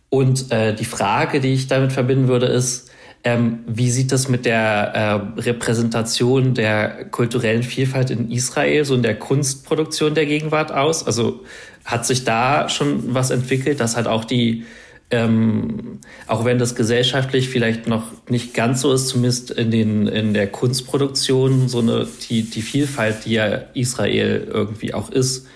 [0.09, 2.89] Und äh, die Frage, die ich damit verbinden würde, ist,
[3.23, 9.03] ähm, wie sieht das mit der äh, Repräsentation der kulturellen Vielfalt in Israel, so in
[9.03, 11.05] der Kunstproduktion der Gegenwart aus?
[11.05, 11.43] Also
[11.85, 14.65] hat sich da schon was entwickelt, dass halt auch die,
[15.11, 20.33] ähm, auch wenn das gesellschaftlich vielleicht noch nicht ganz so ist, zumindest in, den, in
[20.33, 25.47] der Kunstproduktion, so eine, die, die Vielfalt, die ja Israel irgendwie auch ist,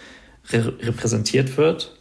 [0.52, 1.96] re repräsentiert wird?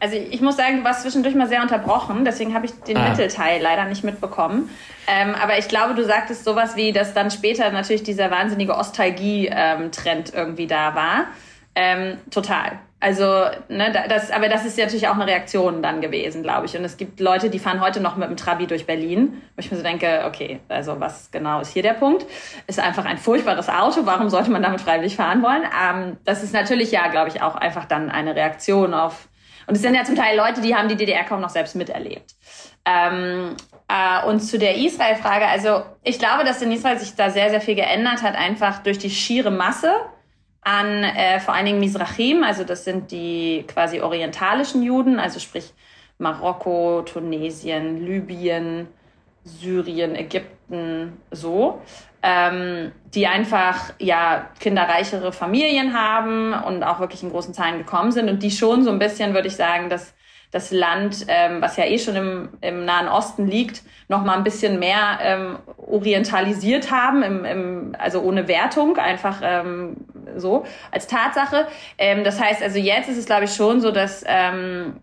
[0.00, 3.08] Also ich muss sagen, du warst zwischendurch mal sehr unterbrochen, deswegen habe ich den ah.
[3.08, 4.70] Mittelteil leider nicht mitbekommen.
[5.08, 10.28] Ähm, aber ich glaube, du sagtest sowas wie, dass dann später natürlich dieser wahnsinnige Ostalgie-Trend
[10.28, 11.26] ähm, irgendwie da war.
[11.74, 12.78] Ähm, total.
[13.00, 16.76] Also, ne, das, aber das ist natürlich auch eine Reaktion dann gewesen, glaube ich.
[16.76, 19.70] Und es gibt Leute, die fahren heute noch mit dem Trabi durch Berlin, wo ich
[19.70, 22.26] mir so denke, okay, also was genau ist hier der Punkt?
[22.66, 25.62] Ist einfach ein furchtbares Auto, warum sollte man damit freiwillig fahren wollen?
[25.62, 29.28] Ähm, das ist natürlich ja, glaube ich, auch einfach dann eine Reaktion auf
[29.68, 32.34] und es sind ja zum Teil Leute, die haben die DDR kaum noch selbst miterlebt.
[32.86, 33.54] Ähm,
[33.86, 37.60] äh, und zu der Israel-Frage, also ich glaube, dass in Israel sich da sehr, sehr
[37.60, 39.92] viel geändert hat, einfach durch die schiere Masse
[40.62, 45.72] an äh, vor allen Dingen Mizrachim, also das sind die quasi orientalischen Juden, also sprich
[46.18, 48.88] Marokko, Tunesien, Libyen,
[49.44, 51.80] Syrien, Ägypten, so.
[52.20, 58.28] Ähm, die einfach ja kinderreichere Familien haben und auch wirklich in großen Zahlen gekommen sind
[58.28, 60.14] und die schon so ein bisschen, würde ich sagen, dass
[60.50, 64.44] das Land, ähm, was ja eh schon im, im Nahen Osten liegt, noch mal ein
[64.44, 69.96] bisschen mehr ähm, orientalisiert haben, im, im, also ohne Wertung, einfach ähm,
[70.36, 71.66] so als Tatsache.
[71.98, 75.00] Ähm, das heißt, also jetzt ist es, glaube ich, schon so, dass ähm,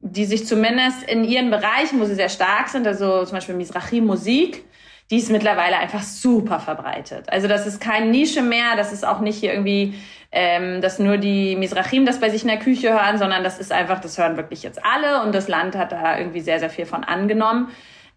[0.00, 4.00] die sich zumindest in ihren Bereichen, wo sie sehr stark sind, also zum Beispiel Mizrahi
[4.00, 4.64] Musik,
[5.10, 7.30] die ist mittlerweile einfach super verbreitet.
[7.30, 9.94] Also das ist keine Nische mehr, das ist auch nicht hier irgendwie,
[10.32, 13.72] ähm, dass nur die Mizrachim das bei sich in der Küche hören, sondern das ist
[13.72, 16.86] einfach, das hören wirklich jetzt alle und das Land hat da irgendwie sehr, sehr viel
[16.86, 17.68] von angenommen.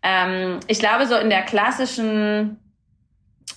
[0.02, 2.58] Ähm, ich glaube, so in der klassischen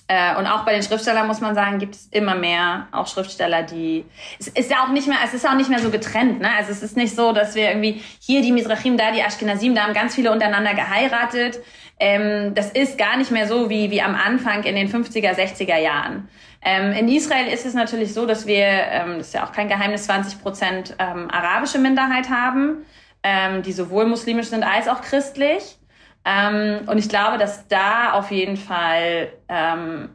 [0.09, 3.63] äh, und auch bei den Schriftstellern muss man sagen, gibt es immer mehr auch Schriftsteller,
[3.63, 4.05] die
[4.39, 6.51] es ist ja auch nicht mehr, es ist auch nicht mehr so getrennt, ne?
[6.59, 9.85] Also es ist nicht so, dass wir irgendwie hier die Mizrachim, da die Ashkenazim, da
[9.85, 11.61] haben ganz viele untereinander geheiratet
[11.99, 15.79] ähm, das ist gar nicht mehr so wie, wie am Anfang in den 50er, 60er
[15.79, 16.29] Jahren.
[16.65, 19.69] Ähm, in Israel ist es natürlich so, dass wir, ähm, das ist ja auch kein
[19.69, 22.85] Geheimnis, 20 Prozent ähm, arabische Minderheit haben,
[23.23, 25.79] ähm, die sowohl muslimisch sind als auch christlich.
[26.25, 29.33] Ähm, und ich glaube, dass da auf jeden Fall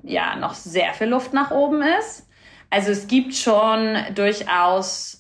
[0.04, 2.28] ja noch sehr viel Luft nach oben ist.
[2.70, 5.16] Also es gibt schon durchaus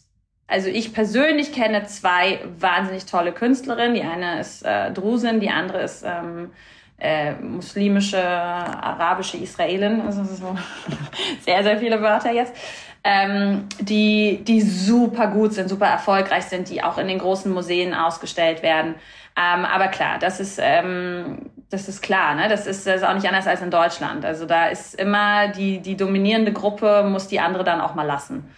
[0.47, 3.95] also ich persönlich kenne zwei wahnsinnig tolle Künstlerinnen.
[3.95, 6.51] Die eine ist äh, Drusin, die andere ist ähm,
[6.99, 10.01] äh, muslimische, arabische Israelin.
[10.01, 10.55] Also so
[11.41, 12.55] sehr, sehr viele Wörter jetzt.
[13.03, 17.93] Ähm, die, die super gut sind, super erfolgreich sind, die auch in den großen Museen
[17.93, 18.95] ausgestellt werden.
[19.37, 22.49] Ähm, aber klar, das ist, ähm, das ist klar, ne?
[22.49, 24.25] Das ist, das ist auch nicht anders als in Deutschland.
[24.25, 28.49] Also da ist immer die, die dominierende Gruppe muss die andere dann auch mal lassen.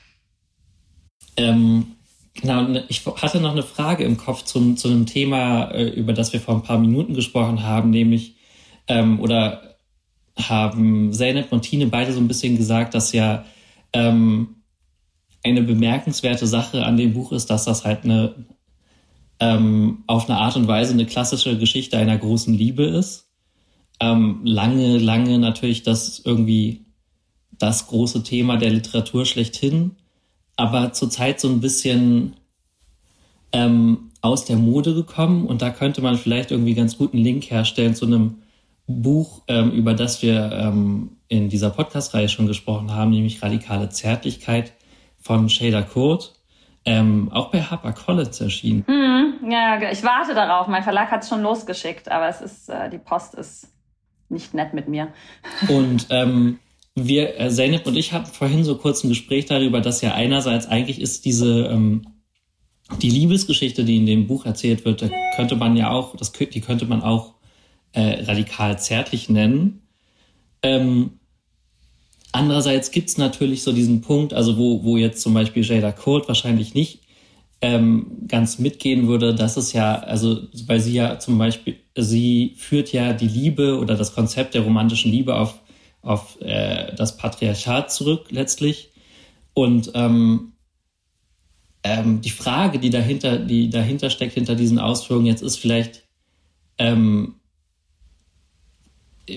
[1.39, 1.95] Ähm,
[2.33, 6.33] genau, ich hatte noch eine Frage im Kopf zum, zu einem Thema, äh, über das
[6.33, 8.35] wir vor ein paar Minuten gesprochen haben, nämlich,
[8.87, 9.77] ähm, oder
[10.37, 13.45] haben Zeynep und Tine beide so ein bisschen gesagt, dass ja
[13.93, 14.55] ähm,
[15.41, 18.35] eine bemerkenswerte Sache an dem Buch ist, dass das halt eine
[19.39, 23.29] ähm, auf eine Art und Weise eine klassische Geschichte einer großen Liebe ist.
[24.01, 26.85] Ähm, lange, lange natürlich das irgendwie
[27.57, 29.95] das große Thema der Literatur schlechthin
[30.59, 32.35] aber zurzeit so ein bisschen
[33.53, 37.95] ähm, aus der Mode gekommen und da könnte man vielleicht irgendwie ganz guten Link herstellen
[37.95, 38.41] zu einem
[38.85, 44.73] Buch, ähm, über das wir ähm, in dieser Podcast-Reihe schon gesprochen haben, nämlich Radikale Zärtlichkeit
[45.21, 46.35] von Shader Kurt.
[46.85, 48.83] Ähm, auch bei HarperCollins erschienen.
[48.87, 50.67] Mhm, ja, ich warte darauf.
[50.67, 53.67] Mein Verlag hat es schon losgeschickt, aber es ist, äh, die Post ist
[54.29, 55.09] nicht nett mit mir.
[55.67, 56.59] Und ähm,
[56.95, 60.67] wir, äh, Zeynep und ich hatten vorhin so kurz ein Gespräch darüber, dass ja einerseits
[60.67, 62.01] eigentlich ist diese ähm,
[62.97, 66.61] die Liebesgeschichte, die in dem Buch erzählt wird, da könnte man ja auch, das, die
[66.61, 67.35] könnte man auch
[67.93, 69.83] äh, radikal zärtlich nennen.
[70.63, 71.19] Ähm,
[72.31, 76.73] andererseits gibt's natürlich so diesen Punkt, also wo, wo jetzt zum Beispiel Jada Cole wahrscheinlich
[76.73, 77.01] nicht
[77.61, 82.91] ähm, ganz mitgehen würde, dass es ja, also weil sie ja zum Beispiel, sie führt
[82.91, 85.59] ja die Liebe oder das Konzept der romantischen Liebe auf
[86.01, 88.91] auf äh, das Patriarchat zurück letztlich.
[89.53, 90.53] Und ähm,
[91.83, 96.03] ähm, die Frage, die dahinter, die dahinter steckt, hinter diesen Ausführungen jetzt ist vielleicht,
[96.77, 97.35] ähm,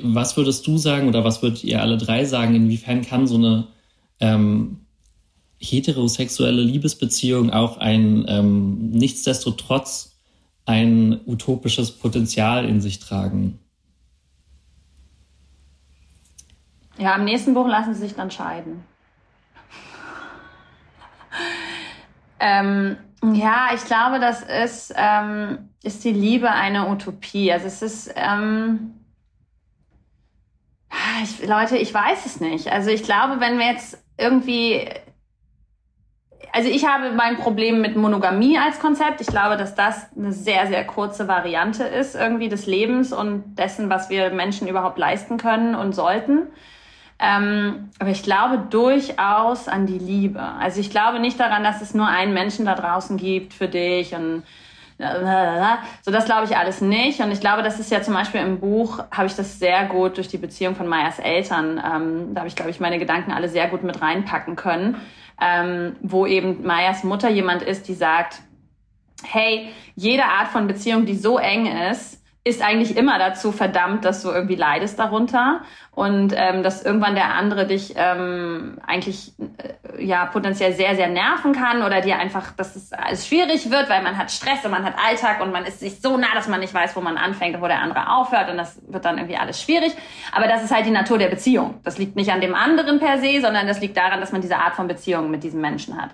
[0.02, 3.68] was würdest du sagen oder was würdet ihr alle drei sagen, inwiefern kann so eine
[4.20, 4.86] ähm,
[5.58, 10.18] heterosexuelle Liebesbeziehung auch ein ähm, nichtsdestotrotz
[10.64, 13.58] ein utopisches Potenzial in sich tragen?
[16.98, 18.84] Ja, im nächsten Buch lassen sie sich dann scheiden.
[22.44, 27.52] Ähm, ja, ich glaube, das ist, ähm, ist die Liebe eine Utopie.
[27.52, 28.98] Also es ist, ähm,
[31.22, 32.72] ich, Leute, ich weiß es nicht.
[32.72, 34.88] Also ich glaube, wenn wir jetzt irgendwie
[36.52, 39.22] also ich habe mein Problem mit Monogamie als Konzept.
[39.22, 43.88] Ich glaube, dass das eine sehr, sehr kurze Variante ist irgendwie des Lebens und dessen,
[43.88, 46.48] was wir Menschen überhaupt leisten können und sollten.
[47.24, 50.42] Ähm, aber ich glaube durchaus an die Liebe.
[50.42, 54.14] Also ich glaube nicht daran, dass es nur einen Menschen da draußen gibt für dich
[54.14, 54.42] und
[56.02, 57.20] so das glaube ich alles nicht.
[57.20, 60.16] Und ich glaube, das ist ja zum Beispiel im Buch, habe ich das sehr gut
[60.16, 63.48] durch die Beziehung von Mayas Eltern, ähm, da habe ich, glaube ich, meine Gedanken alle
[63.48, 64.96] sehr gut mit reinpacken können,
[65.40, 68.42] ähm, wo eben Mayas Mutter jemand ist, die sagt,
[69.24, 74.22] hey, jede Art von Beziehung, die so eng ist, ist eigentlich immer dazu verdammt, dass
[74.22, 75.60] du irgendwie leidest darunter
[75.92, 81.52] und ähm, dass irgendwann der andere dich ähm, eigentlich äh, ja potenziell sehr sehr nerven
[81.52, 84.84] kann oder dir einfach, dass es alles schwierig wird, weil man hat Stress und man
[84.84, 87.54] hat Alltag und man ist sich so nah, dass man nicht weiß, wo man anfängt
[87.54, 89.92] und wo der andere aufhört und das wird dann irgendwie alles schwierig.
[90.32, 91.78] Aber das ist halt die Natur der Beziehung.
[91.84, 94.56] Das liegt nicht an dem anderen per se, sondern das liegt daran, dass man diese
[94.56, 96.10] Art von Beziehung mit diesem Menschen hat.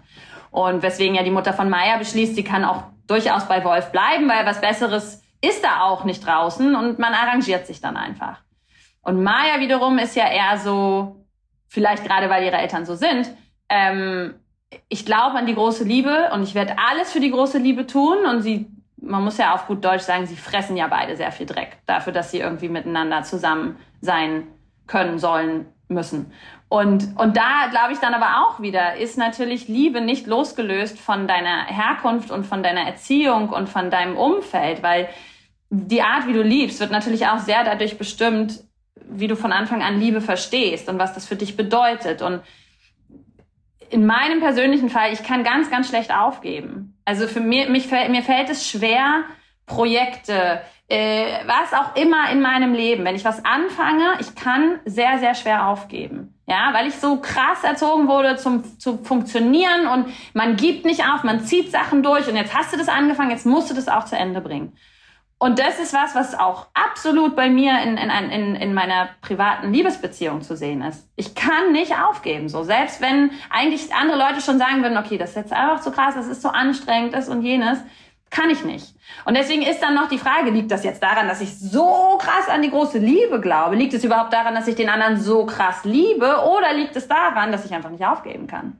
[0.51, 4.29] Und weswegen ja die Mutter von Maya beschließt, sie kann auch durchaus bei Wolf bleiben,
[4.29, 8.41] weil was Besseres ist da auch nicht draußen und man arrangiert sich dann einfach.
[9.03, 11.25] Und Maya wiederum ist ja eher so,
[11.69, 13.31] vielleicht gerade weil ihre Eltern so sind,
[13.69, 14.35] ähm,
[14.89, 18.27] ich glaube an die große Liebe und ich werde alles für die große Liebe tun
[18.27, 21.47] und sie, man muss ja auf gut Deutsch sagen, sie fressen ja beide sehr viel
[21.47, 24.49] Dreck dafür, dass sie irgendwie miteinander zusammen sein
[24.87, 26.33] können, sollen, müssen.
[26.69, 31.27] Und, und da glaube ich dann aber auch wieder, ist natürlich Liebe nicht losgelöst von
[31.27, 35.09] deiner Herkunft und von deiner Erziehung und von deinem Umfeld, weil
[35.71, 38.61] die Art, wie du liebst, wird natürlich auch sehr dadurch bestimmt,
[38.95, 42.21] wie du von Anfang an Liebe verstehst und was das für dich bedeutet.
[42.21, 42.43] Und
[43.89, 46.99] in meinem persönlichen Fall, ich kann ganz, ganz schlecht aufgeben.
[47.07, 49.25] Also für mich, mich, mir fällt es schwer,
[49.65, 55.19] Projekte, äh, was auch immer in meinem Leben, wenn ich was anfange, ich kann sehr,
[55.19, 56.38] sehr schwer aufgeben.
[56.49, 61.23] Ja, weil ich so krass erzogen wurde zum, zu funktionieren und man gibt nicht auf,
[61.23, 64.05] man zieht Sachen durch und jetzt hast du das angefangen, jetzt musst du das auch
[64.05, 64.73] zu Ende bringen.
[65.37, 69.73] Und das ist was, was auch absolut bei mir in, in, in, in meiner privaten
[69.73, 71.09] Liebesbeziehung zu sehen ist.
[71.17, 72.65] Ich kann nicht aufgeben, so.
[72.65, 76.15] Selbst wenn eigentlich andere Leute schon sagen würden, okay, das ist jetzt einfach zu krass,
[76.15, 77.79] das ist so anstrengend, das und jenes,
[78.31, 78.95] kann ich nicht.
[79.25, 82.49] Und deswegen ist dann noch die Frage, liegt das jetzt daran, dass ich so krass
[82.49, 83.77] an die große Liebe glaube?
[83.77, 86.43] Liegt es überhaupt daran, dass ich den anderen so krass liebe?
[86.57, 88.79] Oder liegt es daran, dass ich einfach nicht aufgeben kann?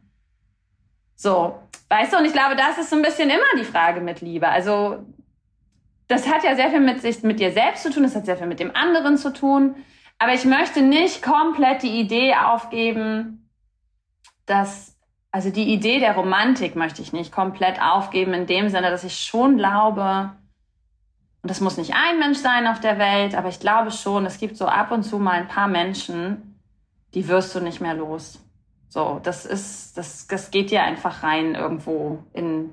[1.17, 1.59] So.
[1.89, 4.47] Weißt du, und ich glaube, das ist so ein bisschen immer die Frage mit Liebe.
[4.47, 5.07] Also,
[6.07, 8.37] das hat ja sehr viel mit sich, mit dir selbst zu tun, das hat sehr
[8.37, 9.75] viel mit dem anderen zu tun.
[10.19, 13.49] Aber ich möchte nicht komplett die Idee aufgeben,
[14.45, 14.98] dass,
[15.31, 19.19] also die Idee der Romantik möchte ich nicht komplett aufgeben in dem Sinne, dass ich
[19.21, 20.33] schon glaube,
[21.43, 24.39] und das muss nicht ein Mensch sein auf der Welt, aber ich glaube schon, es
[24.39, 26.59] gibt so ab und zu mal ein paar Menschen,
[27.15, 28.43] die wirst du nicht mehr los.
[28.89, 32.71] So, das ist, das, das geht dir einfach rein irgendwo in,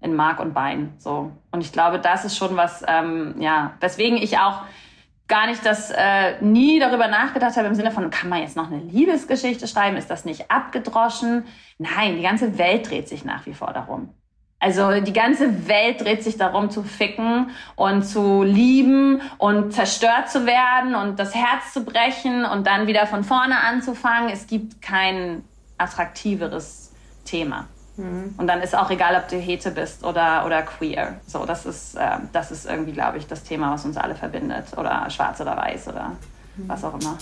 [0.00, 0.94] in Mark und Bein.
[0.98, 1.32] So.
[1.50, 4.62] Und ich glaube, das ist schon was, ähm, ja, weswegen ich auch
[5.28, 8.70] gar nicht das äh, nie darüber nachgedacht habe im Sinne von, kann man jetzt noch
[8.70, 9.96] eine Liebesgeschichte schreiben?
[9.96, 11.44] Ist das nicht abgedroschen?
[11.78, 14.10] Nein, die ganze Welt dreht sich nach wie vor darum.
[14.58, 20.46] Also die ganze Welt dreht sich darum zu ficken und zu lieben und zerstört zu
[20.46, 24.30] werden und das Herz zu brechen und dann wieder von vorne anzufangen.
[24.30, 25.44] Es gibt kein
[25.76, 26.92] attraktiveres
[27.24, 27.66] Thema.
[27.96, 28.34] Mhm.
[28.36, 31.20] Und dann ist auch egal, ob du Hete bist oder, oder queer.
[31.26, 34.66] So, das ist, äh, das ist irgendwie, glaube ich, das Thema, was uns alle verbindet.
[34.76, 36.12] Oder schwarz oder weiß oder
[36.56, 36.68] mhm.
[36.68, 37.16] was auch immer.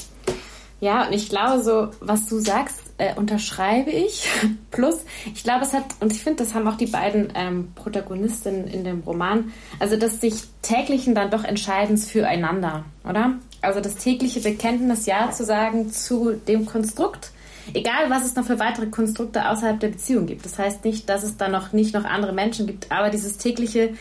[0.81, 4.29] Ja, und ich glaube, so, was du sagst, äh, unterschreibe ich.
[4.71, 8.67] Plus, ich glaube, es hat, und ich finde, das haben auch die beiden ähm, Protagonistinnen
[8.67, 13.35] in dem Roman, also das sich täglichen dann doch entscheidend füreinander, oder?
[13.63, 17.31] Also das tägliche Bekenntnis Ja zu sagen zu dem Konstrukt,
[17.73, 20.45] Egal, was es noch für weitere Konstrukte außerhalb der Beziehung gibt.
[20.45, 23.95] Das heißt nicht, dass es da noch nicht noch andere Menschen gibt, aber dieses tägliche,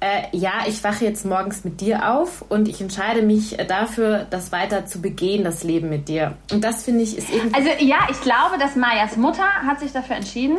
[0.00, 4.52] äh, ja, ich wache jetzt morgens mit dir auf und ich entscheide mich dafür, das
[4.52, 6.36] weiter zu begehen, das Leben mit dir.
[6.52, 7.54] Und das finde ich ist irgendwie.
[7.54, 10.58] Also ja, ich glaube, dass Mayas Mutter hat sich dafür entschieden.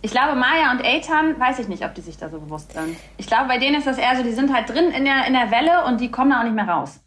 [0.00, 2.96] Ich glaube, Maya und Eitan, weiß ich nicht, ob die sich da so bewusst sind.
[3.16, 5.32] Ich glaube, bei denen ist das eher so, die sind halt drin in der, in
[5.32, 7.00] der Welle und die kommen da auch nicht mehr raus.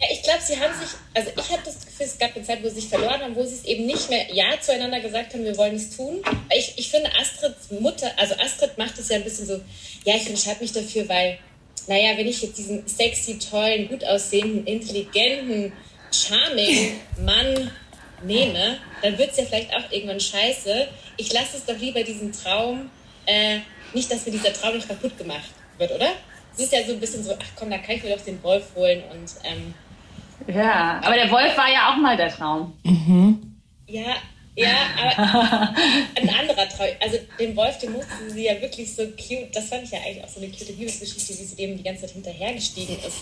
[0.00, 2.62] Ja, ich glaube, sie haben sich, also ich habe das Gefühl, es gab eine Zeit,
[2.62, 5.42] wo sie sich verloren haben, wo sie es eben nicht mehr Ja zueinander gesagt haben,
[5.42, 6.22] wir wollen es tun.
[6.56, 9.60] Ich, ich finde, Astrids Mutter, also Astrid macht es ja ein bisschen so,
[10.04, 11.38] ja, ich entscheide mich dafür, weil,
[11.88, 15.72] naja, wenn ich jetzt diesen sexy, tollen, gut aussehenden, intelligenten,
[16.12, 16.92] charming
[17.24, 17.72] Mann
[18.22, 20.86] nehme, dann wird es ja vielleicht auch irgendwann scheiße.
[21.16, 22.88] Ich lasse es doch lieber diesen Traum,
[23.26, 23.58] äh,
[23.94, 26.12] nicht, dass mir dieser Traum noch kaputt gemacht wird, oder?
[26.54, 28.40] Es ist ja so ein bisschen so, ach komm, da kann ich mir doch den
[28.44, 29.28] Wolf holen und.
[29.42, 29.74] Ähm,
[30.46, 32.72] ja, aber der Wolf war ja auch mal der Traum.
[32.84, 33.56] Mhm.
[33.86, 34.16] Ja,
[34.58, 35.74] ja, aber
[36.20, 36.88] ein anderer Traum.
[37.00, 39.54] Also den Wolf, den mussten sie ja wirklich so cute.
[39.54, 42.02] Das fand ich ja eigentlich auch so eine cute Liebesgeschichte, wie sie dem die ganze
[42.02, 43.20] Zeit hinterhergestiegen ist.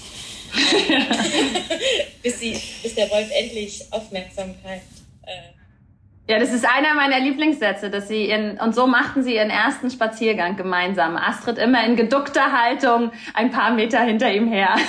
[2.22, 4.80] bis, sie, bis der Wolf endlich Aufmerksamkeit.
[5.26, 9.50] Äh, ja, das ist einer meiner Lieblingssätze, dass sie ihren, und so machten sie ihren
[9.50, 11.18] ersten Spaziergang gemeinsam.
[11.18, 14.74] Astrid immer in geduckter Haltung, ein paar Meter hinter ihm her.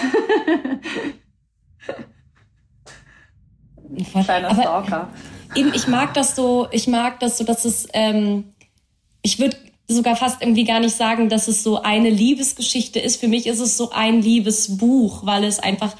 [4.24, 5.10] Kleiner Stalker.
[5.56, 8.54] Eben, ich mag das so, ich mag das so, dass es, ähm,
[9.22, 9.58] ich würde
[9.88, 13.20] sogar fast irgendwie gar nicht sagen, dass es so eine Liebesgeschichte ist.
[13.20, 15.96] Für mich ist es so ein Liebesbuch, weil es einfach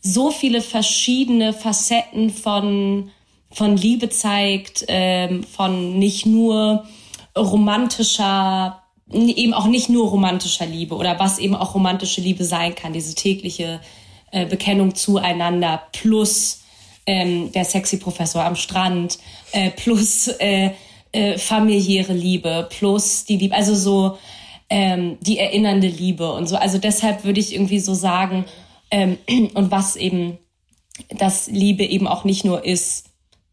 [0.00, 3.10] so viele verschiedene Facetten von,
[3.50, 6.84] von Liebe zeigt, ähm, von nicht nur
[7.36, 12.92] romantischer, eben auch nicht nur romantischer Liebe oder was eben auch romantische Liebe sein kann,
[12.92, 13.80] diese tägliche
[14.30, 16.63] äh, Bekennung zueinander plus
[17.06, 19.18] ähm, der sexy Professor am Strand
[19.52, 20.70] äh, plus äh,
[21.12, 24.18] äh, familiäre Liebe plus die Liebe, also so
[24.70, 26.56] ähm, die erinnernde Liebe und so.
[26.56, 28.44] Also deshalb würde ich irgendwie so sagen,
[28.90, 29.18] ähm,
[29.54, 30.38] und was eben,
[31.10, 33.06] dass Liebe eben auch nicht nur ist,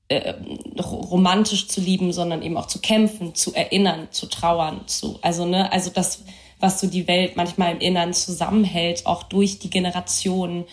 [0.08, 0.34] äh,
[0.82, 5.72] romantisch zu lieben, sondern eben auch zu kämpfen, zu erinnern, zu trauern, zu, also, ne,
[5.72, 6.24] also das,
[6.60, 10.66] was so die Welt manchmal im Innern zusammenhält, auch durch die Generationen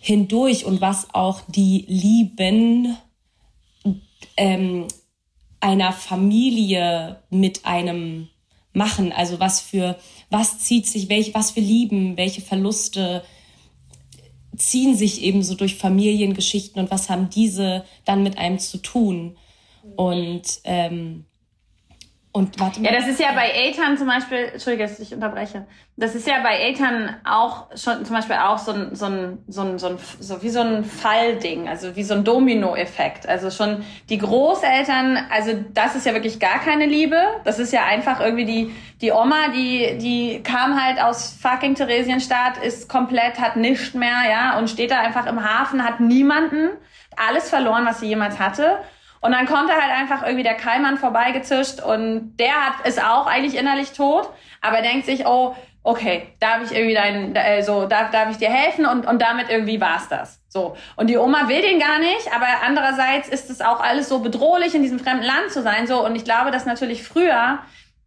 [0.00, 2.96] hindurch und was auch die Lieben
[4.36, 4.86] ähm,
[5.60, 8.28] einer Familie mit einem
[8.72, 9.12] machen.
[9.12, 9.98] Also was für,
[10.30, 13.22] was zieht sich, welche, was für Lieben, welche Verluste
[14.56, 19.36] ziehen sich eben so durch Familiengeschichten und was haben diese dann mit einem zu tun?
[19.96, 21.24] Und ähm,
[22.30, 22.92] und warte mal.
[22.92, 25.66] Ja, das ist ja bei Eltern zum Beispiel, Entschuldige, dass ich unterbreche.
[25.96, 29.62] Das ist ja bei Eltern auch schon zum Beispiel auch so ein, so ein, so
[29.62, 33.26] ein, so ein, so wie so ein Fallding, also wie so ein Domino-Effekt.
[33.26, 37.16] Also schon die Großeltern, also das ist ja wirklich gar keine Liebe.
[37.44, 42.58] Das ist ja einfach irgendwie die, die Oma, die, die kam halt aus fucking Theresienstadt,
[42.62, 46.70] ist komplett, hat nichts mehr, ja, und steht da einfach im Hafen, hat niemanden,
[47.16, 48.78] alles verloren, was sie jemals hatte
[49.20, 53.26] und dann kommt er halt einfach irgendwie der Keimann vorbeigezischt und der hat, ist auch
[53.26, 54.28] eigentlich innerlich tot,
[54.60, 58.50] aber denkt sich, oh, okay, darf ich irgendwie dein, äh, so, darf, darf ich dir
[58.50, 60.40] helfen und, und damit irgendwie war's das.
[60.48, 60.76] So.
[60.96, 64.74] Und die Oma will den gar nicht, aber andererseits ist es auch alles so bedrohlich,
[64.74, 66.04] in diesem fremden Land zu sein, so.
[66.04, 67.60] Und ich glaube, dass natürlich früher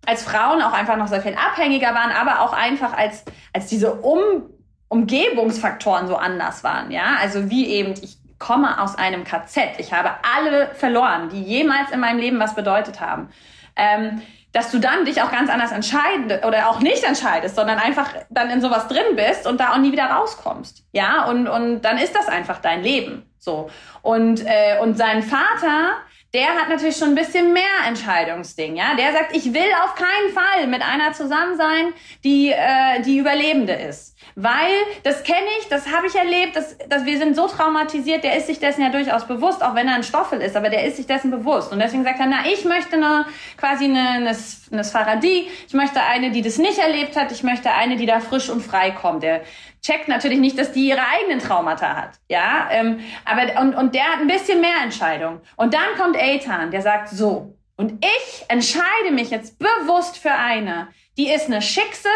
[0.05, 3.93] als Frauen auch einfach noch sehr viel abhängiger waren, aber auch einfach als, als diese
[3.95, 4.49] um,
[4.89, 7.17] Umgebungsfaktoren so anders waren, ja.
[7.19, 9.77] Also wie eben, ich komme aus einem KZ.
[9.77, 13.29] Ich habe alle verloren, die jemals in meinem Leben was bedeutet haben.
[13.77, 14.21] Ähm,
[14.51, 18.49] dass du dann dich auch ganz anders entscheidest oder auch nicht entscheidest, sondern einfach dann
[18.49, 20.83] in sowas drin bist und da auch nie wieder rauskommst.
[20.91, 23.25] Ja, und, und dann ist das einfach dein Leben.
[23.39, 23.69] So.
[24.01, 25.93] Und, äh, und sein Vater,
[26.33, 28.95] der hat natürlich schon ein bisschen mehr Entscheidungsding, ja.
[28.95, 33.73] Der sagt, ich will auf keinen Fall mit einer zusammen sein, die, äh, die Überlebende
[33.73, 34.15] ist.
[34.35, 34.71] Weil,
[35.03, 38.47] das kenne ich, das habe ich erlebt, dass, dass wir sind so traumatisiert, der ist
[38.47, 41.07] sich dessen ja durchaus bewusst, auch wenn er ein Stoffel ist, aber der ist sich
[41.07, 41.73] dessen bewusst.
[41.73, 43.25] Und deswegen sagt er, na, ich möchte eine,
[43.57, 44.37] quasi eine, eine,
[44.71, 48.21] eine Sfaradie, ich möchte eine, die das nicht erlebt hat, ich möchte eine, die da
[48.21, 49.23] frisch und frei kommt.
[49.23, 49.41] Der
[49.81, 54.03] checkt natürlich nicht, dass die ihre eigenen Traumata hat, ja, ähm, aber, und, und der
[54.03, 55.41] hat ein bisschen mehr Entscheidung.
[55.55, 60.89] Und dann kommt Eitan, der sagt so, und ich entscheide mich jetzt bewusst für eine,
[61.17, 62.07] die ist eine Schickse,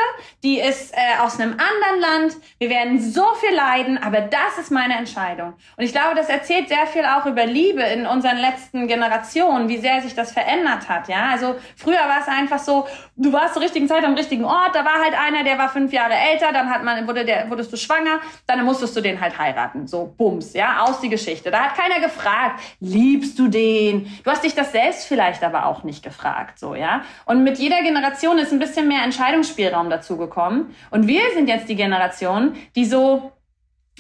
[0.42, 2.38] die ist äh, aus einem anderen Land.
[2.60, 5.54] Wir werden so viel leiden, aber das ist meine Entscheidung.
[5.76, 9.78] Und ich glaube, das erzählt sehr viel auch über Liebe in unseren letzten Generationen, wie
[9.78, 11.10] sehr sich das verändert hat.
[11.10, 12.88] Ja, also früher war es einfach so,
[13.18, 14.74] du warst zur richtigen Zeit am richtigen Ort.
[14.74, 17.74] Da war halt einer, der war fünf Jahre älter, dann hat man wurde der wurdest
[17.74, 19.88] du schwanger, dann musstest du den halt heiraten.
[19.88, 21.52] So bums, ja, aus die Geschichte.
[21.52, 24.06] Da hat keiner gefragt, liebst du den?
[24.24, 27.02] Du hast dich das selbst vielleicht aber auch nicht gefragt, so ja.
[27.26, 30.76] Und mit jeder Generation ist ein bisschen bisschen mehr Entscheidungsspielraum dazu gekommen.
[30.92, 33.32] Und wir sind jetzt die Generation, die so,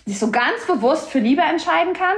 [0.06, 2.16] sich so ganz bewusst für Liebe entscheiden kann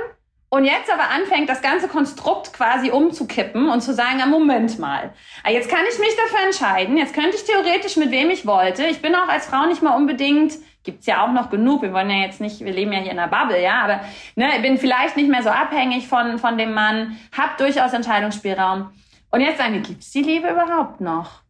[0.50, 5.14] und jetzt aber anfängt, das ganze Konstrukt quasi umzukippen und zu sagen, Moment mal,
[5.44, 8.86] ah, jetzt kann ich mich dafür entscheiden, jetzt könnte ich theoretisch mit wem ich wollte.
[8.86, 10.54] Ich bin auch als Frau nicht mal unbedingt,
[10.84, 13.20] gibt's ja auch noch genug, wir wollen ja jetzt nicht, wir leben ja hier in
[13.20, 14.02] einer Bubble, ja, aber
[14.36, 18.92] ne, bin vielleicht nicht mehr so abhängig von, von dem Mann, hab durchaus Entscheidungsspielraum.
[19.30, 21.42] Und jetzt sagen wir, gibt's die Liebe überhaupt noch?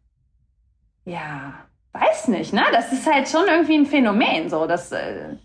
[1.08, 1.54] Ja,
[1.92, 2.62] weiß nicht, ne?
[2.72, 5.36] Das ist halt schon irgendwie ein Phänomen, so, dass äh,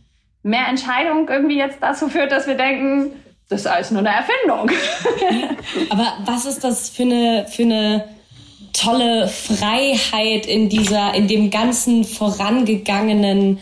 [0.44, 3.14] mehr Entscheidung irgendwie jetzt dazu führt, dass wir denken,
[3.50, 4.70] das ist alles nur eine Erfindung.
[5.90, 8.06] Aber was ist das für eine, für eine
[8.74, 13.60] tolle Freiheit in dieser, in dem ganzen vorangegangenen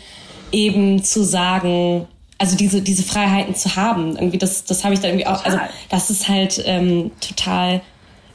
[0.50, 4.16] eben zu sagen, also diese, diese Freiheiten zu haben.
[4.16, 5.58] Irgendwie, das, das habe ich da irgendwie auch, also
[5.90, 7.82] das ist halt ähm, total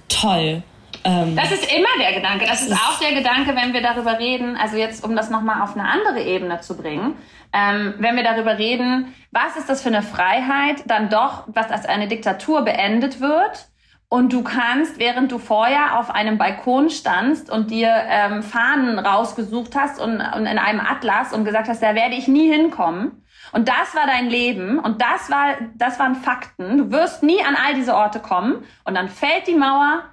[0.07, 0.63] toll.
[1.08, 2.45] Ähm, das ist immer der Gedanke.
[2.45, 5.78] Das ist auch der Gedanke, wenn wir darüber reden, also jetzt, um das nochmal auf
[5.78, 7.16] eine andere Ebene zu bringen,
[7.53, 11.86] ähm, wenn wir darüber reden, was ist das für eine Freiheit, dann doch, was als
[11.86, 13.70] eine Diktatur beendet wird
[14.10, 19.76] und du kannst, während du vorher auf einem Balkon standst und dir ähm, Fahnen rausgesucht
[19.78, 23.24] hast und, und in einem Atlas und gesagt hast, da werde ich nie hinkommen.
[23.53, 26.78] Und das war dein Leben und das war, das waren Fakten.
[26.78, 30.03] Du wirst nie an all diese Orte kommen und dann fällt die Mauer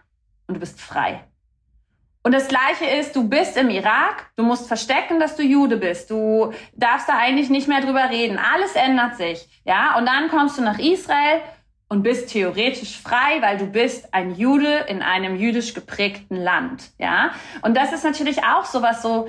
[0.46, 1.24] und du bist frei.
[2.26, 6.10] Und das Gleiche ist, du bist im Irak, du musst verstecken, dass du Jude bist,
[6.10, 10.56] du darfst da eigentlich nicht mehr drüber reden, alles ändert sich, ja, und dann kommst
[10.56, 11.42] du nach Israel
[11.88, 17.32] und bist theoretisch frei, weil du bist ein Jude in einem jüdisch geprägten Land, ja.
[17.60, 19.28] Und das ist natürlich auch sowas, so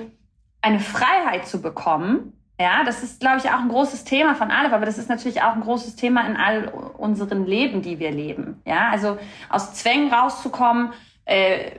[0.62, 4.72] eine Freiheit zu bekommen, ja, das ist, glaube ich, auch ein großes Thema von Aleph,
[4.72, 8.62] aber das ist natürlich auch ein großes Thema in all unseren Leben, die wir leben,
[8.64, 8.88] ja.
[8.88, 9.18] Also
[9.50, 10.94] aus Zwängen rauszukommen,
[11.26, 11.72] äh,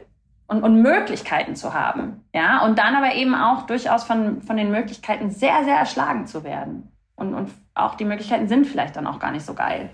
[0.47, 2.23] und, und Möglichkeiten zu haben.
[2.33, 6.43] Ja, und dann aber eben auch durchaus von, von den Möglichkeiten sehr, sehr erschlagen zu
[6.43, 6.91] werden.
[7.15, 9.89] Und, und auch die Möglichkeiten sind vielleicht dann auch gar nicht so geil.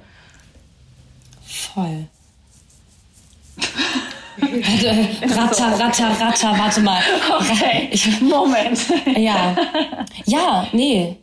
[1.46, 2.08] Voll.
[4.42, 7.02] ratter, ratter, ratter, warte mal.
[7.40, 8.80] Okay, ich, Moment.
[9.18, 9.56] Ja.
[10.26, 11.18] Ja, nee.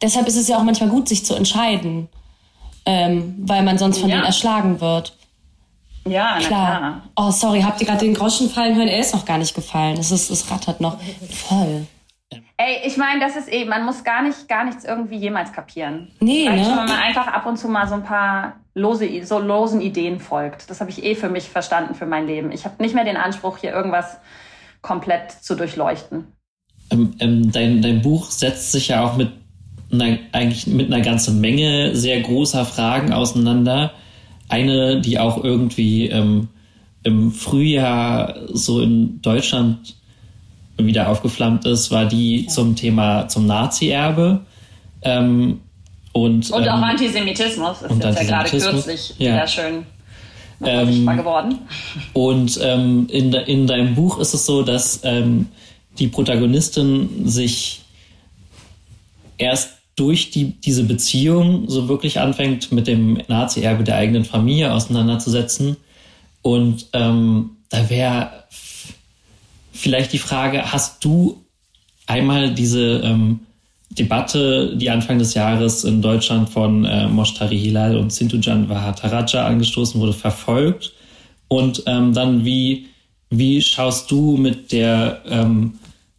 [0.00, 2.08] Deshalb ist es ja auch manchmal gut, sich zu entscheiden,
[2.84, 4.16] ähm, weil man sonst von ja.
[4.16, 5.16] denen erschlagen wird.
[6.04, 6.78] Ja, na klar.
[6.78, 7.02] klar.
[7.16, 8.88] Oh, sorry, habt ihr gerade den Groschen fallen hören?
[8.88, 9.96] Er ist noch gar nicht gefallen.
[9.98, 10.98] Es, ist, es rattert noch.
[11.30, 11.86] Voll.
[12.56, 16.10] Ey, ich meine, das ist eben, man muss gar nicht, gar nichts irgendwie jemals kapieren.
[16.20, 16.76] Nee, Reicht ne?
[16.76, 20.70] Wenn man einfach ab und zu mal so ein paar lose, so losen Ideen folgt.
[20.70, 22.52] Das habe ich eh für mich verstanden für mein Leben.
[22.52, 24.16] Ich habe nicht mehr den Anspruch, hier irgendwas
[24.80, 26.26] komplett zu durchleuchten.
[26.90, 29.32] Ähm, ähm, dein, dein Buch setzt sich ja auch mit
[29.92, 33.92] einer, eigentlich mit einer ganzen Menge sehr großer Fragen auseinander
[34.52, 36.48] eine, die auch irgendwie ähm,
[37.02, 39.96] im Frühjahr so in Deutschland
[40.76, 42.48] wieder aufgeflammt ist, war die ja.
[42.48, 44.40] zum Thema zum Nazi-Erbe.
[45.02, 45.60] Ähm,
[46.12, 49.34] und, und auch ähm, Antisemitismus ist jetzt ja gerade kürzlich ja.
[49.34, 49.86] wieder schön
[50.62, 51.58] ähm, geworden.
[52.12, 55.48] Und ähm, in, in deinem Buch ist es so, dass ähm,
[55.98, 57.82] die Protagonistin sich
[59.38, 65.76] erst durch die, diese Beziehung so wirklich anfängt, mit dem Nazi-Erbe der eigenen Familie auseinanderzusetzen.
[66.40, 68.44] Und ähm, da wäre
[69.72, 71.42] vielleicht die Frage, hast du
[72.06, 73.40] einmal diese ähm,
[73.90, 80.00] Debatte, die Anfang des Jahres in Deutschland von äh, Moshtari Hilal und Sintujan Vahataraja angestoßen
[80.00, 80.92] wurde, verfolgt?
[81.48, 82.86] Und ähm, dann wie,
[83.28, 85.74] wie schaust du mit der ähm,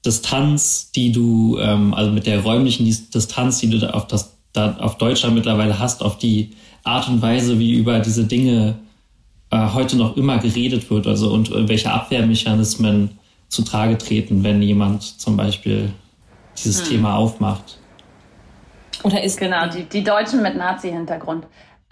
[0.05, 4.97] Distanz, die du, ähm, also mit der räumlichen Distanz, die du auf, das, da auf
[4.97, 6.51] Deutschland mittlerweile hast, auf die
[6.83, 8.75] Art und Weise, wie über diese Dinge
[9.49, 13.11] äh, heute noch immer geredet wird, also und welche Abwehrmechanismen
[13.47, 15.93] zutage treten, wenn jemand zum Beispiel
[16.57, 16.89] dieses hm.
[16.89, 17.79] Thema aufmacht.
[19.03, 21.45] Oder ist genau die, die Deutschen mit Nazi-Hintergrund.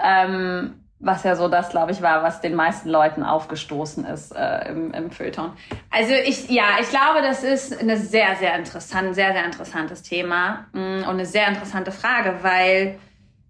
[0.04, 0.72] Ähm,
[1.02, 4.94] was ja so das, glaube ich, war, was den meisten Leuten aufgestoßen ist äh, im,
[4.94, 5.52] im Feuilleton.
[5.90, 10.68] Also ich, ja, ich glaube, das ist eine sehr, sehr interessant, sehr, sehr interessantes Thema
[10.74, 13.00] mm, und eine sehr interessante Frage, weil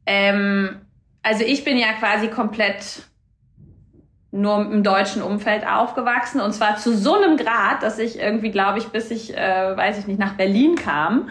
[0.05, 0.81] ähm,
[1.21, 3.03] also ich bin ja quasi komplett
[4.31, 8.79] nur im deutschen Umfeld aufgewachsen und zwar zu so einem Grad, dass ich irgendwie, glaube
[8.79, 11.29] ich, bis ich, äh, weiß ich nicht, nach Berlin kam,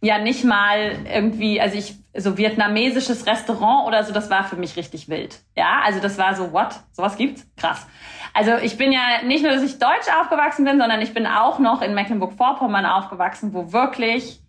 [0.00, 4.76] ja nicht mal irgendwie, also ich, so vietnamesisches Restaurant oder so, das war für mich
[4.76, 5.40] richtig wild.
[5.56, 6.74] Ja, also das war so, what?
[6.92, 7.46] Sowas gibt's?
[7.56, 7.86] Krass.
[8.32, 11.58] Also ich bin ja nicht nur, dass ich deutsch aufgewachsen bin, sondern ich bin auch
[11.58, 14.40] noch in Mecklenburg-Vorpommern aufgewachsen, wo wirklich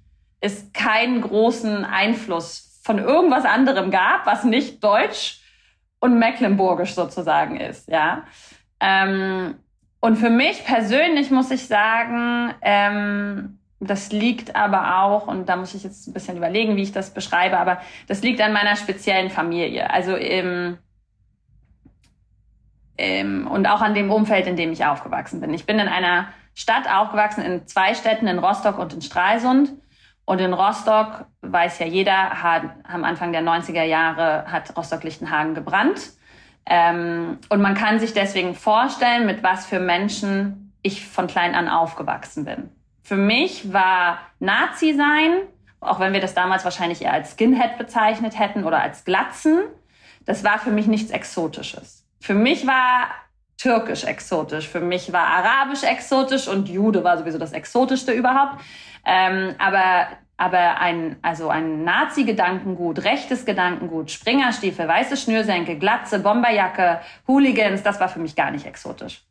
[0.41, 5.41] es keinen großen Einfluss von irgendwas anderem gab, was nicht deutsch
[5.99, 8.26] und mecklenburgisch sozusagen ist, ja.
[8.80, 9.55] Ähm,
[9.99, 15.74] und für mich persönlich muss ich sagen, ähm, das liegt aber auch, und da muss
[15.74, 19.30] ich jetzt ein bisschen überlegen, wie ich das beschreibe, aber das liegt an meiner speziellen
[19.30, 19.90] Familie.
[19.92, 20.78] Also im,
[22.98, 25.54] im, und auch an dem Umfeld, in dem ich aufgewachsen bin.
[25.54, 29.74] Ich bin in einer Stadt aufgewachsen, in zwei Städten, in Rostock und in Stralsund.
[30.28, 36.14] Und in Rostock, weiß ja jeder, hat, am Anfang der 90er Jahre hat Rostock-Lichtenhagen gebrannt.
[36.66, 41.68] Ähm, und man kann sich deswegen vorstellen, mit was für Menschen ich von klein an
[41.68, 42.72] aufgewachsen bin.
[43.06, 45.43] Für mich war Nazi sein,
[45.80, 49.60] auch wenn wir das damals wahrscheinlich eher als Skinhead bezeichnet hätten oder als Glatzen,
[50.26, 52.03] das war für mich nichts Exotisches.
[52.20, 53.10] Für mich war
[53.60, 58.60] türkisch exotisch, für mich war arabisch exotisch und Jude war sowieso das exotischste überhaupt.
[59.06, 67.84] Ähm, aber aber ein, also ein Nazi-Gedankengut, rechtes Gedankengut, Springerstiefel, weiße Schnürsenkel, Glatze, Bomberjacke, Hooligans,
[67.84, 69.24] das war für mich gar nicht exotisch.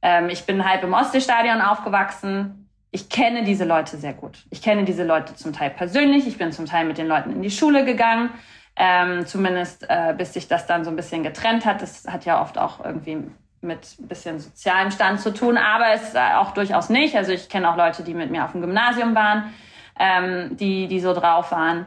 [0.00, 2.65] Ähm, ich bin halb im Ostseestadion aufgewachsen.
[2.90, 4.38] Ich kenne diese Leute sehr gut.
[4.50, 6.26] Ich kenne diese Leute zum Teil persönlich.
[6.26, 8.30] Ich bin zum Teil mit den Leuten in die Schule gegangen.
[8.76, 11.82] Ähm, zumindest äh, bis sich das dann so ein bisschen getrennt hat.
[11.82, 13.24] Das hat ja oft auch irgendwie
[13.62, 17.16] mit ein bisschen sozialem Stand zu tun, aber es äh, auch durchaus nicht.
[17.16, 19.54] Also ich kenne auch Leute, die mit mir auf dem Gymnasium waren,
[19.98, 21.86] ähm, die, die so drauf waren.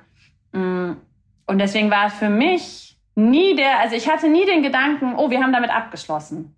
[0.51, 0.93] Mm.
[1.45, 5.29] Und deswegen war es für mich nie der, also ich hatte nie den Gedanken, oh,
[5.29, 6.55] wir haben damit abgeschlossen.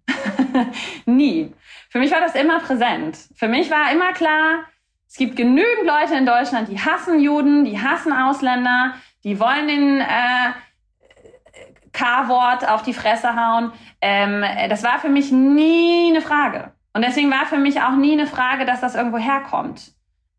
[1.06, 1.54] nie.
[1.92, 3.18] Für mich war das immer präsent.
[3.36, 4.64] Für mich war immer klar,
[5.10, 8.94] es gibt genügend Leute in Deutschland, die hassen Juden, die hassen Ausländer,
[9.26, 10.54] die wollen den äh,
[11.92, 13.74] K-Wort auf die Fresse hauen.
[14.00, 16.72] Ähm, das war für mich nie eine Frage.
[16.94, 19.92] Und deswegen war für mich auch nie eine Frage, dass das irgendwo herkommt.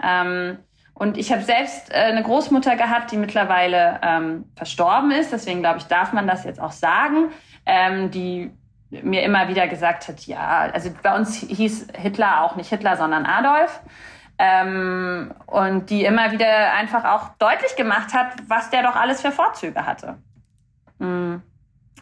[0.02, 0.56] Ähm,
[0.94, 5.32] und ich habe selbst äh, eine Großmutter gehabt, die mittlerweile ähm, verstorben ist.
[5.32, 7.28] Deswegen glaube ich, darf man das jetzt auch sagen.
[7.66, 8.52] Ähm, die
[9.02, 13.24] mir immer wieder gesagt hat, ja, also bei uns hieß Hitler auch nicht Hitler, sondern
[13.24, 13.80] Adolf.
[14.38, 19.30] Ähm, und die immer wieder einfach auch deutlich gemacht hat, was der doch alles für
[19.30, 20.18] Vorzüge hatte.
[20.98, 21.42] Mhm.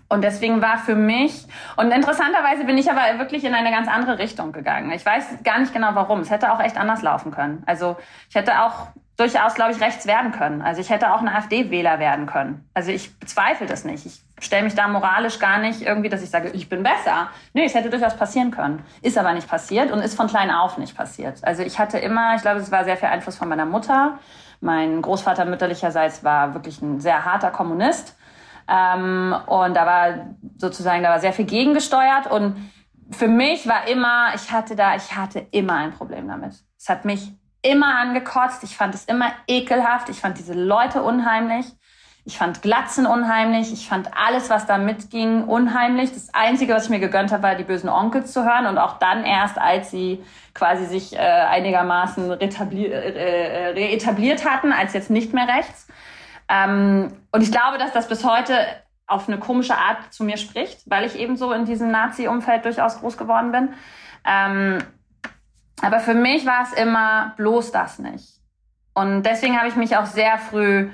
[0.09, 4.18] Und deswegen war für mich, und interessanterweise bin ich aber wirklich in eine ganz andere
[4.18, 4.91] Richtung gegangen.
[4.91, 6.20] Ich weiß gar nicht genau warum.
[6.20, 7.62] Es hätte auch echt anders laufen können.
[7.66, 7.97] Also
[8.28, 10.62] ich hätte auch durchaus, glaube ich, rechts werden können.
[10.62, 12.68] Also ich hätte auch ein AfD-Wähler werden können.
[12.74, 14.05] Also ich bezweifle das nicht.
[14.05, 17.28] Ich stelle mich da moralisch gar nicht irgendwie, dass ich sage, ich bin besser.
[17.53, 18.84] Nee, es hätte durchaus passieren können.
[19.03, 21.45] Ist aber nicht passiert und ist von klein auf nicht passiert.
[21.45, 24.18] Also ich hatte immer, ich glaube, es war sehr viel Einfluss von meiner Mutter.
[24.61, 28.16] Mein Großvater mütterlicherseits war wirklich ein sehr harter Kommunist.
[28.68, 30.26] Ähm, und da war
[30.57, 32.70] sozusagen, da war sehr viel gegengesteuert und
[33.11, 36.55] für mich war immer, ich hatte da, ich hatte immer ein Problem damit.
[36.78, 37.32] Es hat mich
[37.62, 38.62] immer angekotzt.
[38.64, 40.09] Ich fand es immer ekelhaft.
[40.09, 41.66] Ich fand diese Leute unheimlich.
[42.31, 43.72] Ich fand Glatzen unheimlich.
[43.72, 46.12] Ich fand alles, was da mitging, unheimlich.
[46.12, 48.66] Das Einzige, was ich mir gegönnt habe, war die bösen Onkels zu hören.
[48.66, 50.22] Und auch dann erst, als sie
[50.55, 55.89] quasi sich äh, einigermaßen äh, äh reetabliert hatten, als jetzt nicht mehr rechts.
[56.49, 58.55] Ähm, und ich glaube, dass das bis heute
[59.09, 63.01] auf eine komische Art zu mir spricht, weil ich eben so in diesem Nazi-Umfeld durchaus
[63.01, 63.70] groß geworden bin.
[64.24, 64.78] Ähm,
[65.83, 68.39] aber für mich war es immer bloß das nicht.
[68.95, 70.91] Und deswegen habe ich mich auch sehr früh,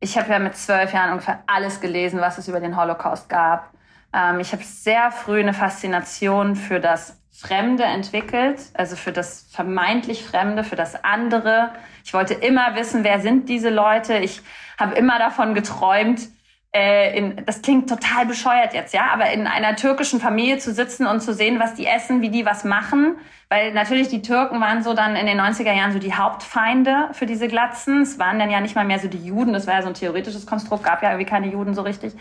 [0.00, 3.72] ich habe ja mit zwölf Jahren ungefähr alles gelesen, was es über den Holocaust gab.
[4.12, 10.24] Ähm, ich habe sehr früh eine Faszination für das Fremde entwickelt, also für das vermeintlich
[10.24, 11.72] Fremde, für das andere.
[12.04, 14.18] Ich wollte immer wissen, wer sind diese Leute.
[14.18, 14.42] Ich
[14.78, 16.20] habe immer davon geträumt,
[16.74, 21.06] äh, in, das klingt total bescheuert jetzt, ja, aber in einer türkischen Familie zu sitzen
[21.06, 23.16] und zu sehen, was die essen, wie die was machen.
[23.48, 27.24] Weil natürlich die Türken waren so dann in den 90er Jahren so die Hauptfeinde für
[27.24, 28.02] diese Glatzen.
[28.02, 29.94] Es waren dann ja nicht mal mehr so die Juden, das war ja so ein
[29.94, 32.12] theoretisches Konstrukt, gab ja irgendwie keine Juden so richtig.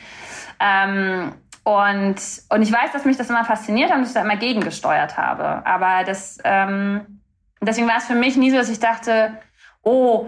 [0.62, 1.34] Ähm,
[1.64, 2.16] und,
[2.48, 5.66] und ich weiß, dass mich das immer fasziniert hat und ich da immer gegengesteuert habe.
[5.66, 7.20] Aber das, ähm,
[7.60, 9.38] deswegen war es für mich nie so, dass ich dachte,
[9.84, 10.28] oh,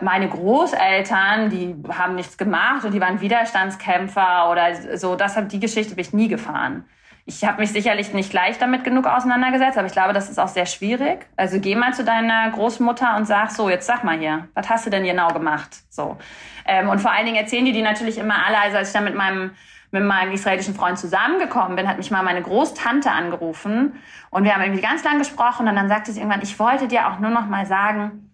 [0.00, 5.16] meine Großeltern, die haben nichts gemacht und die waren Widerstandskämpfer oder so.
[5.16, 6.84] Das die Geschichte bin ich nie gefahren.
[7.24, 10.48] Ich habe mich sicherlich nicht gleich damit genug auseinandergesetzt, aber ich glaube, das ist auch
[10.48, 11.26] sehr schwierig.
[11.36, 14.86] Also geh mal zu deiner Großmutter und sag so, jetzt sag mal hier, was hast
[14.86, 15.68] du denn genau gemacht?
[15.90, 16.16] So.
[16.64, 18.58] Ähm, und vor allen Dingen erzählen die die natürlich immer alle.
[18.58, 19.50] Also als ich dann mit meinem
[19.90, 23.94] mit meinem israelischen Freund zusammengekommen bin, hat mich mal meine Großtante angerufen
[24.30, 27.08] und wir haben irgendwie ganz lang gesprochen und dann sagte sie irgendwann, ich wollte dir
[27.08, 28.27] auch nur noch mal sagen,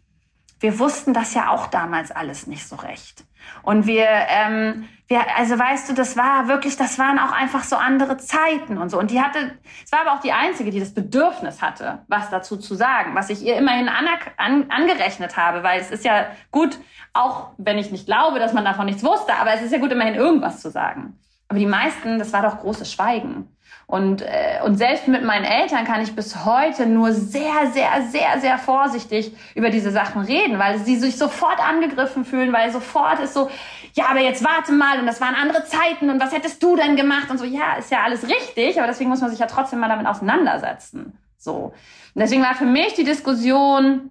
[0.65, 3.27] wir wussten das ja auch damals alles nicht so recht.
[3.65, 7.77] Und wir, ähm, wir, also weißt du, das war wirklich, das waren auch einfach so
[7.77, 8.99] andere Zeiten und so.
[8.99, 12.57] Und die hatte, es war aber auch die einzige, die das Bedürfnis hatte, was dazu
[12.57, 14.07] zu sagen, was ich ihr immerhin an,
[14.39, 16.79] an, angerechnet habe, weil es ist ja gut,
[17.13, 19.93] auch wenn ich nicht glaube, dass man davon nichts wusste, aber es ist ja gut,
[19.93, 21.19] immerhin irgendwas zu sagen.
[21.49, 23.54] Aber die meisten, das war doch großes Schweigen.
[23.87, 28.41] Und, äh, und selbst mit meinen Eltern kann ich bis heute nur sehr, sehr, sehr,
[28.41, 33.35] sehr vorsichtig über diese Sachen reden, weil sie sich sofort angegriffen fühlen, weil sofort ist
[33.35, 33.51] so,
[33.93, 36.97] ja, aber jetzt warte mal und das waren andere Zeiten und was hättest du denn
[36.97, 39.81] gemacht und so, ja, ist ja alles richtig, aber deswegen muss man sich ja trotzdem
[39.81, 41.19] mal damit auseinandersetzen.
[41.37, 41.75] So.
[42.15, 44.11] Und deswegen war für mich die Diskussion,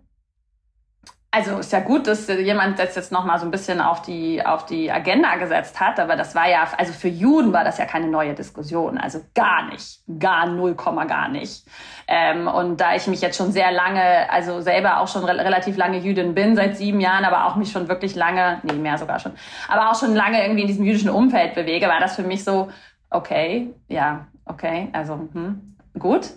[1.35, 4.45] also ist ja gut, dass jemand das jetzt noch mal so ein bisschen auf die
[4.45, 7.85] auf die Agenda gesetzt hat, aber das war ja also für Juden war das ja
[7.85, 11.65] keine neue Diskussion, also gar nicht, gar null Komma gar nicht.
[12.07, 15.75] Ähm, und da ich mich jetzt schon sehr lange, also selber auch schon re relativ
[15.75, 19.17] lange Jüdin bin, seit sieben Jahren, aber auch mich schon wirklich lange, nee mehr sogar
[19.17, 19.31] schon,
[19.67, 22.69] aber auch schon lange irgendwie in diesem jüdischen Umfeld bewege, war das für mich so
[23.09, 26.31] okay, ja okay, also hm, Gut.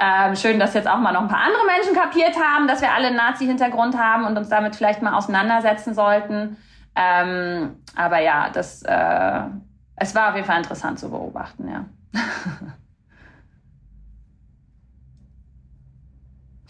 [0.00, 2.92] Ähm, schön, dass jetzt auch mal noch ein paar andere Menschen kapiert haben, dass wir
[2.92, 6.56] alle einen Nazi-Hintergrund haben und uns damit vielleicht mal auseinandersetzen sollten.
[6.96, 9.40] Ähm, aber ja, das, äh,
[9.96, 11.84] es war auf jeden Fall interessant zu beobachten, ja.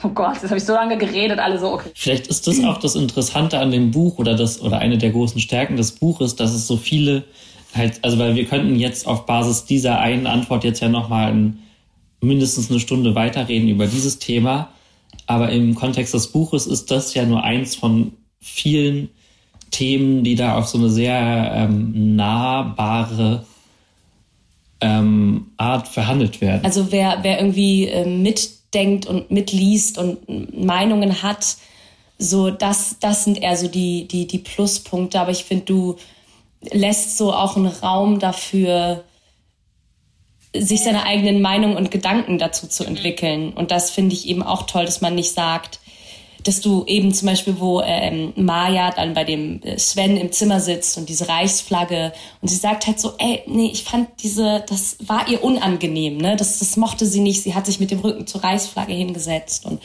[0.05, 1.91] Oh Gott, jetzt habe ich so lange geredet, alle so, okay.
[1.95, 5.41] Vielleicht ist das auch das Interessante an dem Buch oder das oder eine der großen
[5.41, 7.25] Stärken des Buches, dass es so viele
[7.75, 11.63] halt, also weil wir könnten jetzt auf Basis dieser einen Antwort jetzt ja nochmal ein
[12.27, 14.71] mindestens eine Stunde weiterreden über dieses Thema.
[15.27, 19.11] Aber im Kontext des Buches ist das ja nur eins von vielen
[19.71, 23.45] Themen, die da auf so eine sehr ähm, nahbare
[24.81, 26.65] ähm, Art verhandelt werden.
[26.65, 30.19] Also wer, wer irgendwie äh, mitdenkt und mitliest und
[30.57, 31.57] Meinungen hat,
[32.19, 35.21] so das, das sind eher so die, die, die Pluspunkte.
[35.21, 35.97] Aber ich finde, du
[36.71, 39.05] lässt so auch einen Raum dafür,
[40.61, 43.53] sich seine eigenen Meinungen und Gedanken dazu zu entwickeln.
[43.53, 45.81] Und das finde ich eben auch toll, dass man nicht sagt,
[46.47, 50.61] dass du eben zum Beispiel, wo ähm, Maya dann bei dem äh, Sven im Zimmer
[50.61, 54.97] sitzt und diese Reichsflagge und sie sagt halt so, ey, nee, ich fand diese, das
[55.01, 56.37] war ihr unangenehm, ne?
[56.37, 57.43] Das, das mochte sie nicht.
[57.43, 59.83] Sie hat sich mit dem Rücken zur Reichsflagge hingesetzt und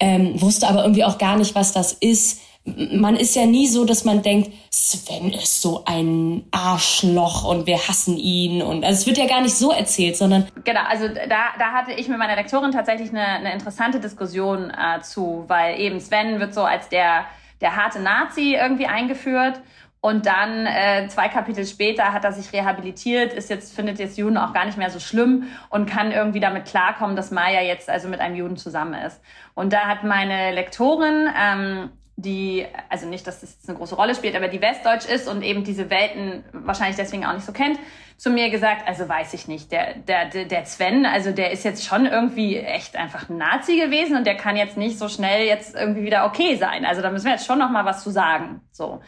[0.00, 3.84] ähm, wusste aber irgendwie auch gar nicht, was das ist man ist ja nie so,
[3.84, 9.06] dass man denkt, Sven ist so ein Arschloch und wir hassen ihn und also es
[9.06, 10.80] wird ja gar nicht so erzählt, sondern genau.
[10.88, 15.44] Also da, da hatte ich mit meiner Lektorin tatsächlich eine, eine interessante Diskussion äh, zu,
[15.46, 17.26] weil eben Sven wird so als der
[17.60, 19.60] der harte Nazi irgendwie eingeführt
[20.00, 24.36] und dann äh, zwei Kapitel später hat er sich rehabilitiert, ist jetzt findet jetzt Juden
[24.36, 28.08] auch gar nicht mehr so schlimm und kann irgendwie damit klarkommen, dass Maya jetzt also
[28.08, 29.22] mit einem Juden zusammen ist.
[29.54, 34.14] Und da hat meine Lektorin ähm, die, also nicht, dass das jetzt eine große Rolle
[34.14, 37.78] spielt, aber die westdeutsch ist und eben diese Welten wahrscheinlich deswegen auch nicht so kennt,
[38.16, 41.84] zu mir gesagt, also weiß ich nicht, der, der, der Sven, also der ist jetzt
[41.84, 45.74] schon irgendwie echt einfach ein Nazi gewesen und der kann jetzt nicht so schnell jetzt
[45.74, 46.84] irgendwie wieder okay sein.
[46.84, 48.60] Also da müssen wir jetzt schon noch mal was zu sagen.
[48.70, 49.00] So.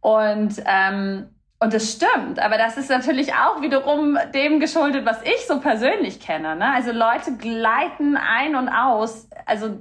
[0.00, 5.46] Und, ähm, und das stimmt, aber das ist natürlich auch wiederum dem geschuldet, was ich
[5.48, 6.54] so persönlich kenne.
[6.54, 6.72] Ne?
[6.72, 9.28] Also Leute gleiten ein und aus.
[9.46, 9.76] Also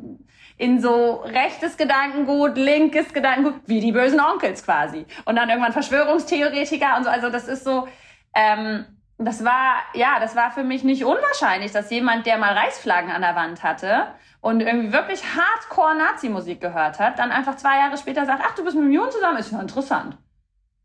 [0.57, 5.05] in so rechtes Gedankengut, linkes Gedankengut, wie die bösen Onkels quasi.
[5.25, 7.09] Und dann irgendwann Verschwörungstheoretiker und so.
[7.09, 7.87] Also das ist so,
[8.33, 8.85] ähm,
[9.17, 13.21] das war, ja, das war für mich nicht unwahrscheinlich, dass jemand, der mal Reichsflaggen an
[13.21, 14.07] der Wand hatte
[14.41, 18.75] und irgendwie wirklich Hardcore-Nazi-Musik gehört hat, dann einfach zwei Jahre später sagt, ach, du bist
[18.75, 20.17] mit Millionen zusammen, ist ja interessant.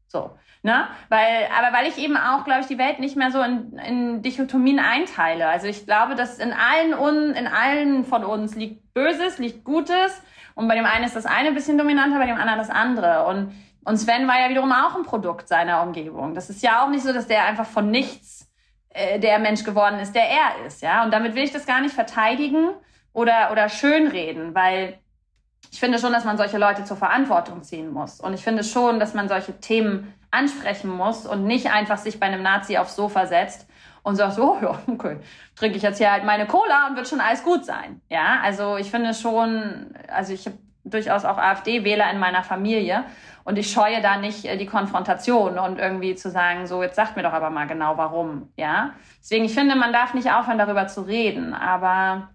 [0.08, 0.30] So.
[0.62, 0.86] Ne?
[1.08, 4.22] Weil, aber weil ich eben auch, glaube ich, die Welt nicht mehr so in, in
[4.22, 5.48] Dichotomien einteile.
[5.48, 10.20] Also ich glaube, dass in allen, un, in allen von uns liegt Böses, liegt Gutes.
[10.54, 13.24] Und bei dem einen ist das eine ein bisschen dominanter, bei dem anderen das andere.
[13.24, 13.52] Und,
[13.84, 16.34] und Sven war ja wiederum auch ein Produkt seiner Umgebung.
[16.34, 18.50] Das ist ja auch nicht so, dass der einfach von nichts
[18.90, 20.82] äh, der Mensch geworden ist, der er ist.
[20.82, 21.04] Ja?
[21.04, 22.68] Und damit will ich das gar nicht verteidigen
[23.14, 24.98] oder, oder schönreden, weil
[25.72, 28.20] ich finde schon, dass man solche Leute zur Verantwortung ziehen muss.
[28.20, 32.26] Und ich finde schon, dass man solche Themen ansprechen muss und nicht einfach sich bei
[32.26, 33.68] einem Nazi aufs Sofa setzt
[34.02, 35.18] und sagt so, oh, ja, okay,
[35.56, 38.00] trinke ich jetzt hier halt meine Cola und wird schon alles gut sein.
[38.08, 43.04] Ja, also ich finde schon, also ich habe durchaus auch AfD-Wähler in meiner Familie
[43.44, 47.16] und ich scheue da nicht äh, die Konfrontation und irgendwie zu sagen, so jetzt sagt
[47.16, 48.92] mir doch aber mal genau warum, ja.
[49.20, 52.30] Deswegen ich finde, man darf nicht aufhören darüber zu reden, aber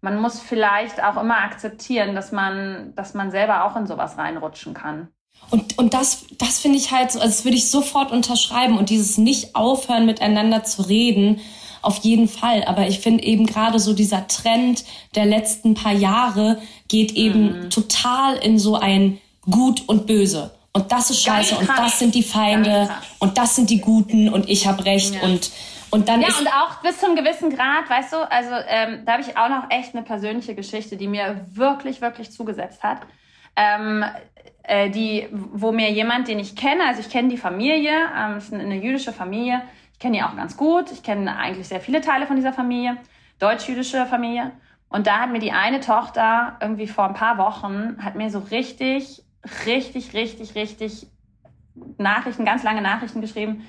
[0.00, 4.74] man muss vielleicht auch immer akzeptieren, dass man, dass man selber auch in sowas reinrutschen
[4.74, 5.08] kann.
[5.50, 8.90] Und, und das, das finde ich halt, so, also das würde ich sofort unterschreiben und
[8.90, 11.40] dieses nicht aufhören, miteinander zu reden,
[11.80, 12.64] auf jeden Fall.
[12.64, 14.84] Aber ich finde eben gerade so dieser Trend
[15.14, 17.70] der letzten paar Jahre geht eben mhm.
[17.70, 19.18] total in so ein
[19.50, 20.54] Gut und Böse.
[20.72, 24.48] Und das ist scheiße und das sind die Feinde und das sind die Guten und
[24.48, 25.22] ich habe recht ja.
[25.22, 25.50] und
[25.90, 29.22] und dann ja, und auch bis zum gewissen Grad, weißt du, also ähm, da habe
[29.22, 32.98] ich auch noch echt eine persönliche Geschichte, die mir wirklich, wirklich zugesetzt hat.
[33.56, 34.04] Ähm,
[34.68, 38.52] äh, die, wo mir jemand, den ich kenne, also ich kenne die Familie, ähm, ist
[38.52, 39.62] eine, jüdische Familie,
[39.92, 42.98] ich kenne die auch ganz gut, ich kenne eigentlich sehr viele Teile von dieser Familie,
[43.38, 44.52] deutsch-jüdische Familie.
[44.88, 48.38] Und da hat mir die eine Tochter irgendwie vor ein paar Wochen, hat mir so
[48.38, 49.22] richtig,
[49.66, 51.06] richtig, richtig, richtig
[51.96, 53.66] Nachrichten, ganz lange Nachrichten geschrieben,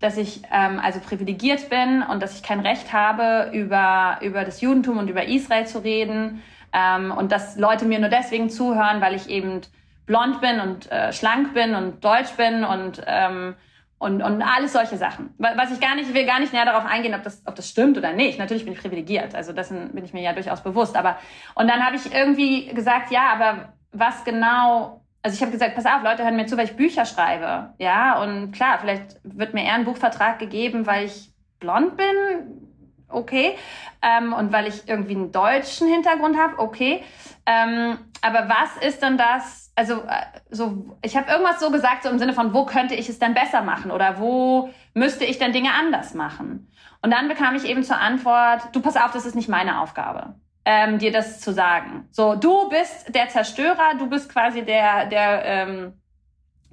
[0.00, 4.60] dass ich ähm, also privilegiert bin und dass ich kein Recht habe, über, über das
[4.60, 6.42] Judentum und über Israel zu reden
[6.74, 9.60] Ähm, und dass Leute mir nur deswegen zuhören, weil ich eben
[10.06, 13.54] blond bin und äh, schlank bin und deutsch bin und ähm,
[14.02, 15.32] und, und alles solche Sachen.
[15.38, 17.68] Was ich gar nicht, ich will gar nicht näher darauf eingehen, ob das, ob das
[17.68, 18.36] stimmt oder nicht.
[18.36, 20.96] Natürlich bin ich privilegiert, also dessen bin ich mir ja durchaus bewusst.
[20.96, 21.18] Aber
[21.54, 25.04] und dann habe ich irgendwie gesagt, ja, aber was genau?
[25.22, 28.20] Also ich habe gesagt, pass auf, Leute hören mir zu, weil ich Bücher schreibe, ja.
[28.20, 31.30] Und klar, vielleicht wird mir eher ein Buchvertrag gegeben, weil ich
[31.60, 32.66] blond bin,
[33.08, 33.56] okay.
[34.02, 37.04] Ähm, und weil ich irgendwie einen deutschen Hintergrund habe, okay.
[37.46, 39.72] Ähm, aber was ist denn das?
[39.74, 43.08] Also äh, so, ich habe irgendwas so gesagt, so im Sinne von, wo könnte ich
[43.08, 46.70] es denn besser machen oder wo müsste ich denn Dinge anders machen?
[47.02, 50.36] Und dann bekam ich eben zur Antwort, du pass auf, das ist nicht meine Aufgabe,
[50.64, 52.06] ähm, dir das zu sagen.
[52.10, 56.00] So, du bist der Zerstörer, du bist quasi der, der ähm,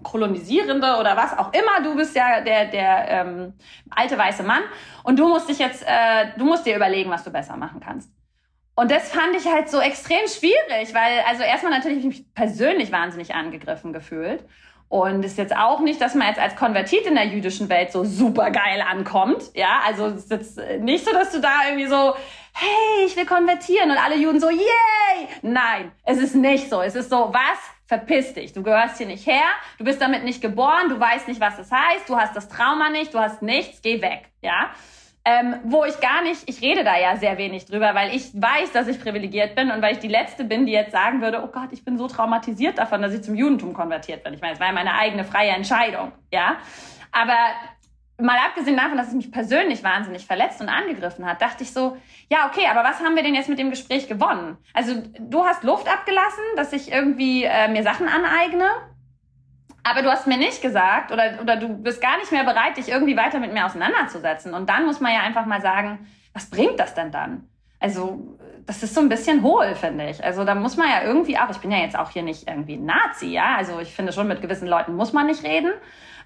[0.03, 1.83] Kolonisierende oder was auch immer.
[1.83, 3.53] Du bist ja der, der ähm,
[3.89, 4.61] alte weiße Mann
[5.03, 8.11] und du musst dich jetzt, äh, du musst dir überlegen, was du besser machen kannst.
[8.79, 12.93] Und das fand ich halt so extrem schwierig, weil also erstmal natürlich ich mich persönlich
[12.93, 14.45] wahnsinnig angegriffen gefühlt.
[14.87, 18.05] Und ist jetzt auch nicht, dass man jetzt als Konvertit in der jüdischen Welt so
[18.05, 19.51] super geil ankommt.
[19.53, 22.15] Ja, also ist jetzt nicht so, dass du da irgendwie so,
[22.53, 25.27] hey, ich will konvertieren und alle Juden so, yay!
[25.41, 26.81] Nein, es ist nicht so.
[26.81, 27.59] Es ist so, was?
[27.85, 28.53] verpiss dich.
[28.53, 29.47] Du gehörst hier nicht her,
[29.79, 32.91] du bist damit nicht geboren, du weißt nicht, was das heißt, du hast das Trauma
[32.91, 34.69] nicht, du hast nichts, geh weg, ja.
[35.25, 38.71] Ähm, wo ich gar nicht, ich rede da ja sehr wenig drüber, weil ich weiß,
[38.71, 41.47] dass ich privilegiert bin und weil ich die Letzte bin, die jetzt sagen würde, oh
[41.47, 44.33] Gott, ich bin so traumatisiert davon, dass ich zum Judentum konvertiert bin.
[44.33, 46.57] Ich meine, es war ja meine eigene freie Entscheidung, ja.
[47.11, 47.35] Aber
[48.19, 51.97] mal abgesehen davon, dass es mich persönlich wahnsinnig verletzt und angegriffen hat, dachte ich so,
[52.29, 54.57] ja, okay, aber was haben wir denn jetzt mit dem Gespräch gewonnen?
[54.73, 58.69] Also du hast Luft abgelassen, dass ich irgendwie äh, mir Sachen aneigne,
[59.89, 62.89] aber du hast mir nicht gesagt oder, oder du bist gar nicht mehr bereit, dich
[62.89, 64.53] irgendwie weiter mit mir auseinanderzusetzen.
[64.53, 67.47] Und dann muss man ja einfach mal sagen, was bringt das denn dann?
[67.79, 70.23] Also das ist so ein bisschen hohl, finde ich.
[70.23, 72.77] Also da muss man ja irgendwie auch, ich bin ja jetzt auch hier nicht irgendwie
[72.77, 73.55] Nazi, ja.
[73.55, 75.71] Also ich finde schon, mit gewissen Leuten muss man nicht reden.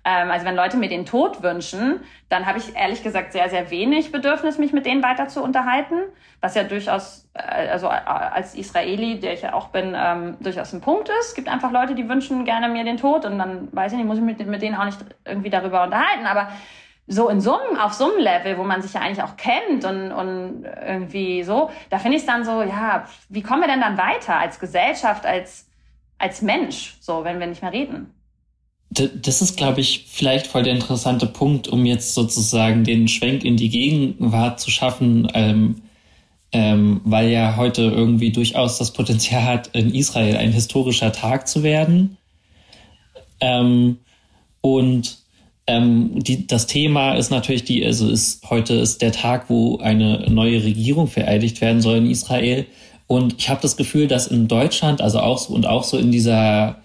[0.05, 3.71] Ähm, also wenn Leute mir den Tod wünschen, dann habe ich ehrlich gesagt sehr, sehr
[3.71, 5.95] wenig Bedürfnis, mich mit denen weiter zu unterhalten,
[6.41, 10.73] was ja durchaus, äh, also äh, als Israeli, der ich ja auch bin, ähm, durchaus
[10.73, 11.29] ein Punkt ist.
[11.29, 14.07] Es gibt einfach Leute, die wünschen gerne mir den Tod und dann weiß ich nicht,
[14.07, 16.25] muss ich mit, mit denen auch nicht irgendwie darüber unterhalten.
[16.25, 16.49] Aber
[17.07, 21.43] so in Summen, auf Summenlevel, wo man sich ja eigentlich auch kennt und, und irgendwie
[21.43, 24.59] so, da finde ich es dann so, ja, wie kommen wir denn dann weiter als
[24.59, 25.69] Gesellschaft, als,
[26.17, 28.13] als Mensch, so, wenn wir nicht mehr reden?
[28.93, 33.57] Das ist, glaube ich, vielleicht voll der interessante Punkt, um jetzt sozusagen den Schwenk in
[33.57, 35.75] die Gegenwart zu schaffen, ähm,
[36.51, 41.63] ähm, weil ja heute irgendwie durchaus das Potenzial hat, in Israel ein historischer Tag zu
[41.63, 42.17] werden.
[43.39, 43.97] Ähm,
[44.61, 45.17] und
[45.65, 50.29] ähm, die, das Thema ist natürlich die, also ist heute ist der Tag, wo eine
[50.29, 52.65] neue Regierung vereidigt werden soll in Israel.
[53.07, 56.11] Und ich habe das Gefühl, dass in Deutschland, also auch so und auch so in
[56.11, 56.82] dieser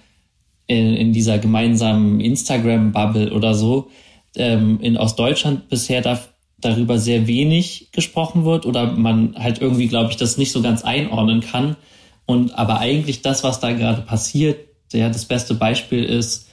[0.68, 3.88] in, in dieser gemeinsamen Instagram-Bubble oder so
[4.36, 6.20] ähm, in, aus Deutschland bisher da,
[6.60, 10.84] darüber sehr wenig gesprochen wird oder man halt irgendwie, glaube ich, das nicht so ganz
[10.84, 11.76] einordnen kann.
[12.26, 14.58] Und aber eigentlich das, was da gerade passiert,
[14.92, 16.48] ja, das beste Beispiel ist,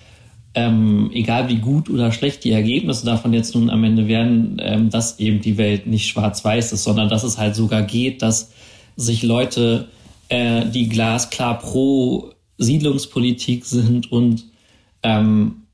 [0.54, 4.90] ähm, egal wie gut oder schlecht die Ergebnisse davon jetzt nun am Ende werden, ähm,
[4.90, 8.54] dass eben die Welt nicht schwarz-weiß ist, sondern dass es halt sogar geht, dass
[8.96, 9.90] sich Leute,
[10.30, 14.46] äh, die glasklar pro Siedlungspolitik sind und
[15.04, 15.66] ähm,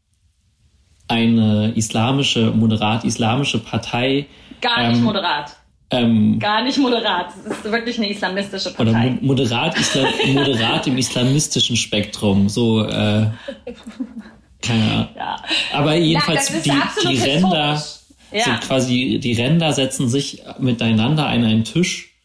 [1.07, 4.27] eine islamische, moderat-islamische Partei.
[4.61, 5.57] Gar nicht ähm, moderat.
[5.93, 7.33] Ähm, Gar nicht moderat.
[7.45, 9.11] Es ist wirklich eine islamistische Partei.
[9.11, 12.47] Oder moderat, Islam, moderat im islamistischen Spektrum.
[12.47, 13.27] So, äh,
[14.61, 15.09] keine Ahnung.
[15.17, 15.35] Ja.
[15.73, 17.83] Aber jedenfalls ja, die, die Ränder,
[18.31, 18.43] ja.
[18.45, 22.15] so quasi die Ränder setzen sich miteinander an einen Tisch,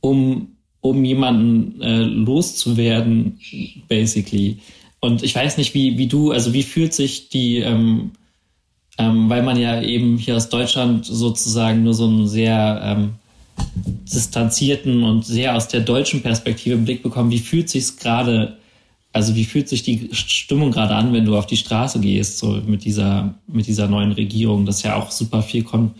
[0.00, 3.38] um um jemanden äh, loszuwerden,
[3.88, 4.58] basically.
[5.00, 8.12] Und ich weiß nicht, wie, wie du, also wie fühlt sich die, ähm,
[8.98, 13.12] ähm, weil man ja eben hier aus Deutschland sozusagen nur so einen sehr ähm,
[13.76, 18.56] distanzierten und sehr aus der deutschen Perspektive Blick bekommt, wie fühlt sich's gerade,
[19.12, 22.60] also wie fühlt sich die Stimmung gerade an, wenn du auf die Straße gehst, so
[22.66, 25.92] mit dieser, mit dieser neuen Regierung, das ja auch super viel kommt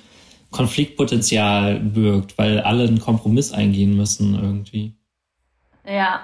[0.51, 4.97] Konfliktpotenzial birgt, weil alle einen Kompromiss eingehen müssen irgendwie.
[5.85, 6.21] Ja,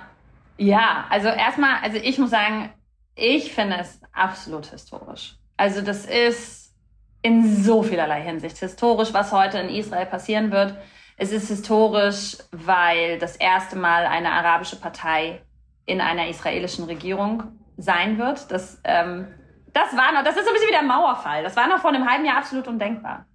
[0.59, 2.71] ja, also erstmal, also ich muss sagen,
[3.15, 5.37] ich finde es absolut historisch.
[5.57, 6.75] Also das ist
[7.23, 10.75] in so vielerlei Hinsicht historisch, was heute in Israel passieren wird.
[11.17, 15.41] Es ist historisch, weil das erste Mal eine arabische Partei
[15.87, 17.45] in einer israelischen Regierung
[17.77, 18.51] sein wird.
[18.51, 19.27] Das, ähm,
[19.73, 21.43] das war noch, das ist so ein bisschen wie der Mauerfall.
[21.43, 23.27] Das war noch vor einem halben Jahr absolut undenkbar.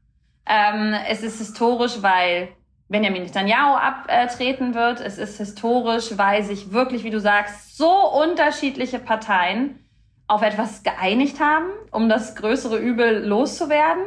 [0.46, 2.50] Ähm, es ist historisch, weil
[2.90, 5.00] Benjamin Netanyahu abtreten wird.
[5.00, 9.80] Es ist historisch, weil sich wirklich, wie du sagst, so unterschiedliche Parteien
[10.28, 14.04] auf etwas geeinigt haben, um das größere Übel loszuwerden.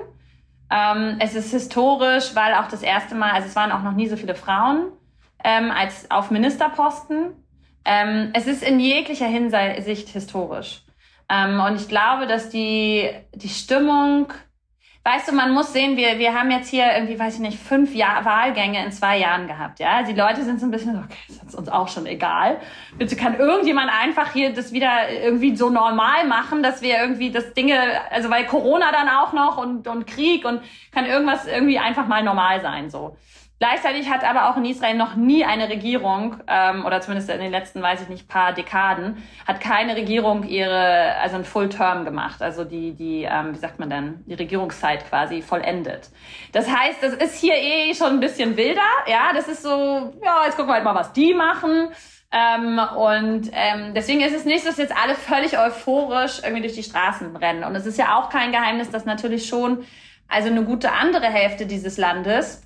[0.71, 4.09] Ähm, es ist historisch, weil auch das erste Mal, also es waren auch noch nie
[4.09, 4.93] so viele Frauen
[5.43, 7.33] ähm, als auf Ministerposten.
[7.85, 10.83] Ähm, es ist in jeglicher Hinsicht historisch.
[11.29, 14.33] Ähm, und ich glaube, dass die, die Stimmung
[15.05, 17.95] weißt du, man muss sehen, wir, wir haben jetzt hier irgendwie, weiß ich nicht, fünf
[17.95, 20.03] Jahr Wahlgänge in zwei Jahren gehabt, ja.
[20.03, 22.59] Die Leute sind so ein bisschen, okay, ist uns auch schon egal.
[22.97, 27.53] Bitte kann irgendjemand einfach hier das wieder irgendwie so normal machen, dass wir irgendwie das
[27.53, 27.79] Dinge,
[28.11, 32.23] also weil Corona dann auch noch und, und Krieg und kann irgendwas irgendwie einfach mal
[32.23, 33.17] normal sein, so.
[33.61, 37.53] Gleichzeitig hat aber auch in Israel noch nie eine Regierung, ähm, oder zumindest in den
[37.53, 42.43] letzten, weiß ich nicht, paar Dekaden, hat keine Regierung ihre, also ein Full Term gemacht,
[42.43, 46.11] also die, die, ähm, wie sagt man denn, die Regierungszeit quasi vollendet.
[46.53, 50.43] Das heißt, das ist hier eh schon ein bisschen wilder, ja, das ist so, ja,
[50.45, 51.91] jetzt gucken wir halt mal, was die machen.
[52.33, 56.83] Ähm, und ähm, deswegen ist es nicht, dass jetzt alle völlig euphorisch irgendwie durch die
[56.83, 57.63] Straßen rennen.
[57.63, 59.85] Und es ist ja auch kein Geheimnis, dass natürlich schon,
[60.27, 62.64] also eine gute andere Hälfte dieses Landes,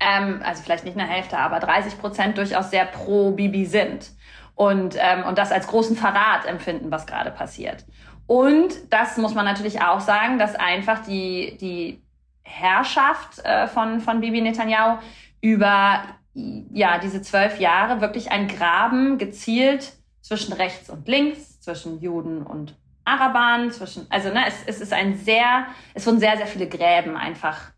[0.00, 4.10] ähm, also vielleicht nicht eine Hälfte, aber 30 Prozent durchaus sehr pro Bibi sind
[4.54, 7.84] und, ähm, und das als großen Verrat empfinden, was gerade passiert.
[8.26, 12.02] Und das muss man natürlich auch sagen, dass einfach die, die
[12.42, 14.98] Herrschaft äh, von, von Bibi Netanyahu
[15.40, 16.02] über
[16.34, 22.76] ja, diese zwölf Jahre wirklich ein Graben gezielt zwischen rechts und links, zwischen Juden und
[23.04, 27.16] Arabern, zwischen, also ne, es, es ist ein sehr, es wurden sehr, sehr viele Gräben
[27.16, 27.72] einfach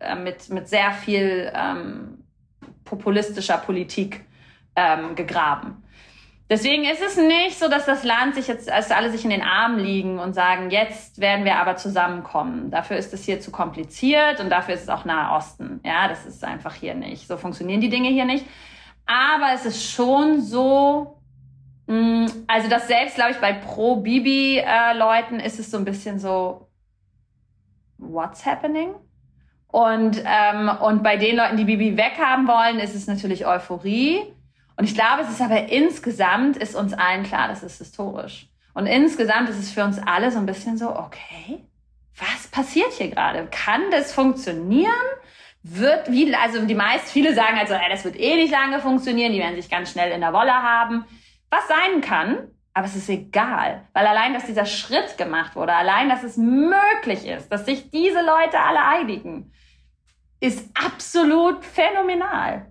[0.00, 2.24] äh, mit, mit sehr viel ähm,
[2.84, 4.24] populistischer Politik
[4.74, 5.82] ähm, gegraben.
[6.48, 9.42] Deswegen ist es nicht so, dass das Land sich jetzt, als alle sich in den
[9.42, 12.70] Armen liegen und sagen, jetzt werden wir aber zusammenkommen.
[12.70, 15.80] Dafür ist es hier zu kompliziert und dafür ist es auch Nahe Osten.
[15.84, 17.26] Ja, das ist einfach hier nicht.
[17.26, 18.46] So funktionieren die Dinge hier nicht.
[19.06, 21.18] Aber es ist schon so,
[21.88, 26.20] mh, mm, also das selbst, glaube ich, bei Pro-Bibi-Leuten äh, ist es so ein bisschen
[26.20, 26.68] so,
[27.98, 28.94] what's happening?
[29.68, 34.22] Und, ähm, und bei den Leuten, die Bibi weghaben wollen, ist es natürlich Euphorie.
[34.76, 38.48] Und ich glaube, es ist aber insgesamt, ist uns allen klar, das ist historisch.
[38.74, 41.64] Und insgesamt ist es für uns alle so ein bisschen so, okay,
[42.18, 43.46] was passiert hier gerade?
[43.50, 44.92] Kann das funktionieren?
[45.62, 49.32] Wird, wie, also die meisten, viele sagen also, ey, das wird eh nicht lange funktionieren,
[49.32, 51.04] die werden sich ganz schnell in der Wolle haben.
[51.50, 56.10] Was sein kann, aber es ist egal, weil allein, dass dieser Schritt gemacht wurde, allein,
[56.10, 59.50] dass es möglich ist, dass sich diese Leute alle einigen,
[60.40, 62.70] ist absolut phänomenal.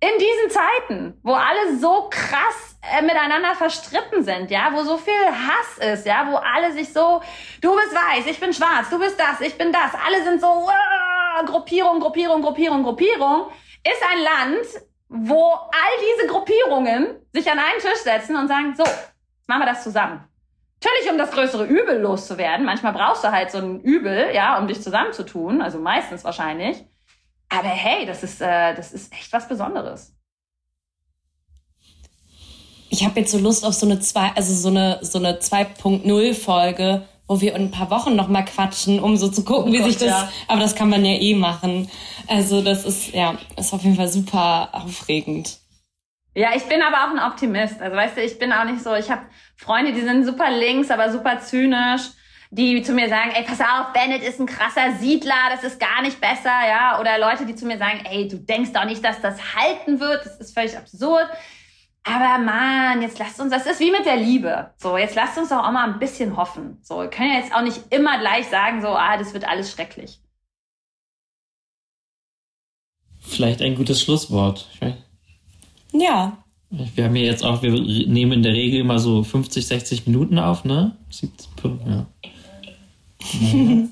[0.00, 5.14] In diesen Zeiten, wo alle so krass äh, miteinander verstritten sind, ja, wo so viel
[5.24, 7.22] Hass ist, ja, wo alle sich so,
[7.62, 10.46] du bist weiß, ich bin schwarz, du bist das, ich bin das, alle sind so,
[10.46, 13.46] uh, Gruppierung, Gruppierung, Gruppierung, Gruppierung,
[13.82, 14.66] ist ein Land,
[15.08, 18.84] wo all diese Gruppierungen sich an einen Tisch setzen und sagen, so,
[19.46, 20.24] machen wir das zusammen.
[20.80, 22.64] Natürlich, um das größere Übel loszuwerden.
[22.64, 25.60] Manchmal brauchst du halt so ein Übel, ja, um dich zusammenzutun.
[25.60, 26.84] Also meistens wahrscheinlich.
[27.48, 30.14] Aber hey, das ist, äh, das ist echt was Besonderes.
[32.90, 36.34] Ich habe jetzt so Lust auf so eine zwei, also so eine so eine 2.0
[36.34, 39.72] Folge, wo wir in ein paar Wochen noch mal quatschen, um so zu gucken, oh
[39.72, 40.08] wie Gott, sich das.
[40.08, 40.32] Ja.
[40.48, 41.88] Aber das kann man ja eh machen.
[42.26, 45.58] Also das ist ja, ist auf jeden Fall super aufregend.
[46.34, 47.80] Ja, ich bin aber auch ein Optimist.
[47.80, 49.22] Also weißt du, ich bin auch nicht so, ich habe
[49.56, 52.02] Freunde, die sind super links, aber super zynisch,
[52.50, 56.00] die zu mir sagen, ey, pass auf, Bennett ist ein krasser Siedler, das ist gar
[56.00, 56.98] nicht besser, ja.
[57.00, 60.24] Oder Leute, die zu mir sagen, ey, du denkst doch nicht, dass das halten wird,
[60.24, 61.28] das ist völlig absurd.
[62.08, 64.70] Aber man, jetzt lasst uns, das ist wie mit der Liebe.
[64.78, 66.78] So, jetzt lasst uns doch auch mal ein bisschen hoffen.
[66.82, 69.70] So, wir können ja jetzt auch nicht immer gleich sagen, so, ah, das wird alles
[69.70, 70.18] schrecklich.
[73.20, 74.68] Vielleicht ein gutes Schlusswort.
[75.92, 76.38] Ja.
[76.70, 80.38] Wir haben hier jetzt auch, wir nehmen in der Regel immer so 50, 60 Minuten
[80.38, 80.96] auf, ne?
[81.10, 81.48] 70,
[81.86, 82.06] ja.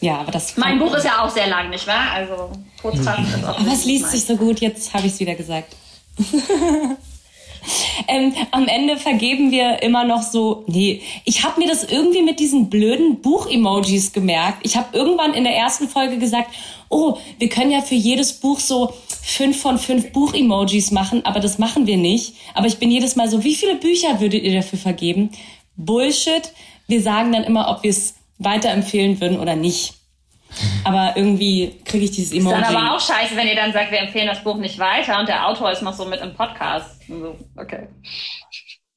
[0.00, 0.56] ja, aber das.
[0.56, 2.10] Mein Buch ist ja auch sehr lang, nicht wahr?
[2.12, 3.58] Also kurzfassend ist auch.
[3.58, 5.76] Aber es liest sich so gut, jetzt habe ich es wieder gesagt.
[8.08, 12.40] ähm, am Ende vergeben wir immer noch so, nee, ich habe mir das irgendwie mit
[12.40, 14.58] diesen blöden Buch-Emojis gemerkt.
[14.62, 16.50] Ich habe irgendwann in der ersten Folge gesagt,
[16.88, 18.92] oh, wir können ja für jedes Buch so
[19.22, 22.34] fünf von fünf Buch-Emojis machen, aber das machen wir nicht.
[22.54, 25.30] Aber ich bin jedes Mal so, wie viele Bücher würdet ihr dafür vergeben?
[25.76, 26.52] Bullshit.
[26.86, 29.94] Wir sagen dann immer, ob wir es weiterempfehlen würden oder nicht.
[30.84, 32.56] Aber irgendwie kriege ich dieses Emoji.
[32.56, 35.18] Ist dann aber auch scheiße, wenn ihr dann sagt, wir empfehlen das Buch nicht weiter
[35.18, 37.00] und der Autor ist noch so mit im Podcast.
[37.08, 37.88] So, okay.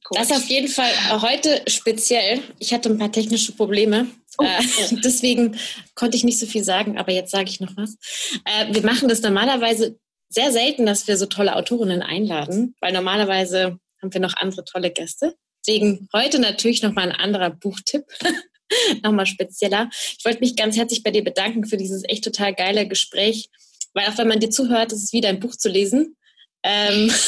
[0.09, 0.19] Cool.
[0.19, 0.91] Das auf jeden Fall
[1.21, 2.41] heute speziell.
[2.59, 4.07] Ich hatte ein paar technische Probleme.
[4.37, 4.43] Oh.
[4.43, 4.61] Äh,
[5.03, 5.57] deswegen
[5.95, 7.97] konnte ich nicht so viel sagen, aber jetzt sage ich noch was.
[8.45, 9.97] Äh, wir machen das normalerweise
[10.29, 14.91] sehr selten, dass wir so tolle Autorinnen einladen, weil normalerweise haben wir noch andere tolle
[14.91, 15.35] Gäste.
[15.65, 18.03] Deswegen heute natürlich nochmal ein anderer Buchtipp.
[19.03, 19.89] nochmal spezieller.
[20.17, 23.49] Ich wollte mich ganz herzlich bei dir bedanken für dieses echt total geile Gespräch,
[23.93, 26.15] weil auch wenn man dir zuhört, ist es wie dein Buch zu lesen.
[26.63, 27.11] Ähm,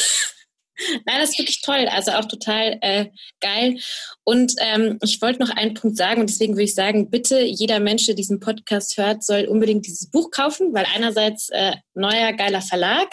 [1.06, 3.06] Nein, das ist wirklich toll, also auch total äh,
[3.40, 3.78] geil.
[4.24, 7.80] Und ähm, ich wollte noch einen Punkt sagen und deswegen würde ich sagen, bitte jeder
[7.80, 12.62] Mensch, der diesen Podcast hört, soll unbedingt dieses Buch kaufen, weil einerseits äh, neuer geiler
[12.62, 13.08] Verlag,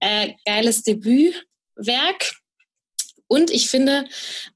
[0.00, 2.34] äh, geiles Debütwerk.
[3.28, 4.06] Und ich finde,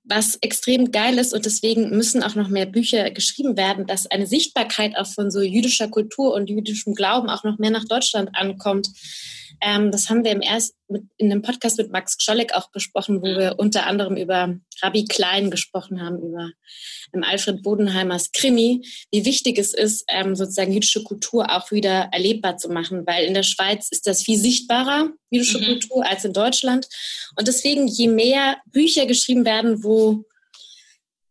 [0.02, 4.26] was extrem geil ist, und deswegen müssen auch noch mehr Bücher geschrieben werden, dass eine
[4.26, 8.88] Sichtbarkeit auch von so jüdischer Kultur und jüdischem Glauben auch noch mehr nach Deutschland ankommt.
[9.64, 13.22] Ähm, das haben wir im erst mit, in einem Podcast mit Max Scholleck auch besprochen,
[13.22, 16.50] wo wir unter anderem über Rabbi Klein gesprochen haben, über
[17.14, 22.56] ähm, Alfred Bodenheimers Krimi, wie wichtig es ist, ähm, sozusagen jüdische Kultur auch wieder erlebbar
[22.56, 25.66] zu machen, weil in der Schweiz ist das viel sichtbarer, jüdische mhm.
[25.66, 26.88] Kultur, als in Deutschland.
[27.38, 30.24] Und deswegen, je mehr Bücher geschrieben werden, wo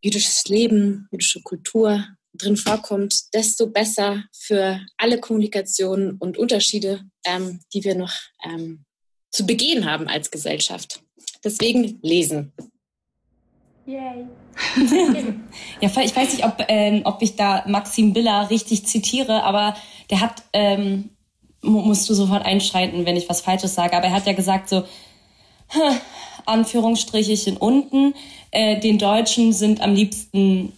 [0.01, 2.05] jüdisches Leben, jüdische Kultur
[2.41, 8.13] drin vorkommt, desto besser für alle Kommunikationen und Unterschiede, ähm, die wir noch
[8.43, 8.85] ähm,
[9.29, 11.01] zu begehen haben als Gesellschaft.
[11.43, 12.53] Deswegen lesen.
[13.85, 14.27] Yay.
[15.81, 19.75] ja, ich weiß nicht, ob, ähm, ob ich da Maxim Biller richtig zitiere, aber
[20.09, 21.09] der hat, ähm,
[21.61, 24.83] musst du sofort einschreiten, wenn ich was Falsches sage, aber er hat ja gesagt so,
[26.45, 28.13] Anführungsstrichechen unten,
[28.51, 30.73] äh, den Deutschen sind am liebsten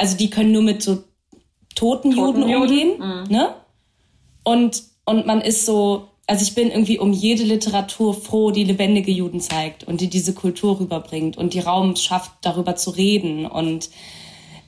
[0.00, 1.04] also die können nur mit so
[1.74, 2.98] toten, toten Juden, Juden, umgehen.
[2.98, 3.36] Mhm.
[3.36, 3.54] Ne?
[4.42, 9.12] Und, und man ist so, also ich bin irgendwie um jede Literatur froh, die lebendige
[9.12, 13.90] Juden zeigt und die diese Kultur rüberbringt und die Raum schafft, darüber zu reden und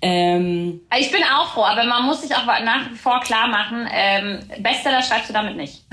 [0.04, 3.88] ähm, ich bin auch froh, aber man muss sich auch nach wie vor klar machen,
[3.92, 5.84] ähm, Bestseller schreibst du damit nicht.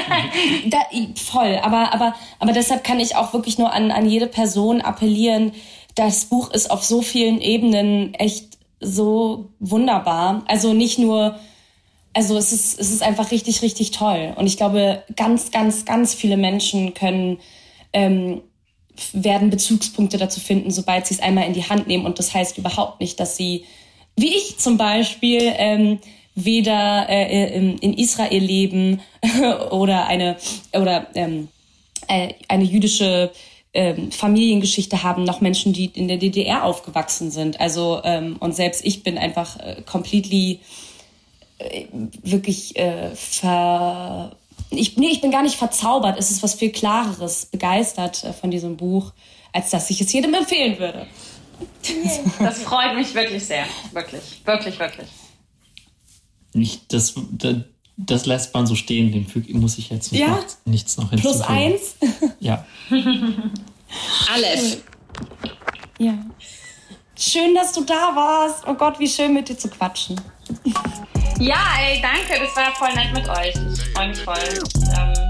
[0.66, 0.78] da,
[1.16, 5.52] voll, aber, aber, aber deshalb kann ich auch wirklich nur an, an jede Person appellieren.
[5.94, 8.47] Das Buch ist auf so vielen Ebenen echt
[8.80, 10.44] so wunderbar.
[10.46, 11.38] Also nicht nur,
[12.12, 14.34] also es ist, es ist einfach richtig, richtig toll.
[14.36, 17.38] Und ich glaube, ganz, ganz, ganz viele Menschen können,
[17.92, 18.42] ähm,
[19.12, 22.04] werden Bezugspunkte dazu finden, sobald sie es einmal in die Hand nehmen.
[22.04, 23.64] Und das heißt überhaupt nicht, dass sie,
[24.16, 25.98] wie ich zum Beispiel, ähm,
[26.44, 29.00] weder äh, in, in Israel leben
[29.70, 30.36] oder eine
[30.72, 31.48] oder ähm,
[32.06, 33.32] äh, eine jüdische
[33.74, 37.60] ähm, Familiengeschichte haben, noch Menschen, die in der DDR aufgewachsen sind.
[37.60, 40.60] Also ähm, und selbst ich bin einfach äh, completely
[41.58, 41.84] äh,
[42.22, 44.36] wirklich äh, ver
[44.70, 46.18] ich, nee, ich bin gar nicht verzaubert.
[46.18, 49.12] Es ist was viel Klareres, begeistert äh, von diesem Buch,
[49.52, 51.06] als dass ich es jedem empfehlen würde.
[52.38, 53.66] Das freut mich wirklich sehr.
[53.92, 55.08] Wirklich, wirklich, wirklich.
[56.52, 57.14] Nicht, das,
[57.98, 60.36] das lässt man so stehen, dem füg, muss ich jetzt ja?
[60.36, 61.34] nichts, nichts noch hinzufügen.
[61.34, 61.96] Plus eins?
[62.38, 62.64] Ja.
[64.32, 64.78] Alles.
[65.98, 66.14] Ja.
[67.18, 68.64] Schön, dass du da warst.
[68.68, 70.20] Oh Gott, wie schön mit dir zu quatschen.
[71.40, 72.40] Ja, ey, danke.
[72.40, 73.54] Das war voll nett mit euch.
[73.74, 74.36] Ich freue mich voll.
[74.96, 75.28] Ähm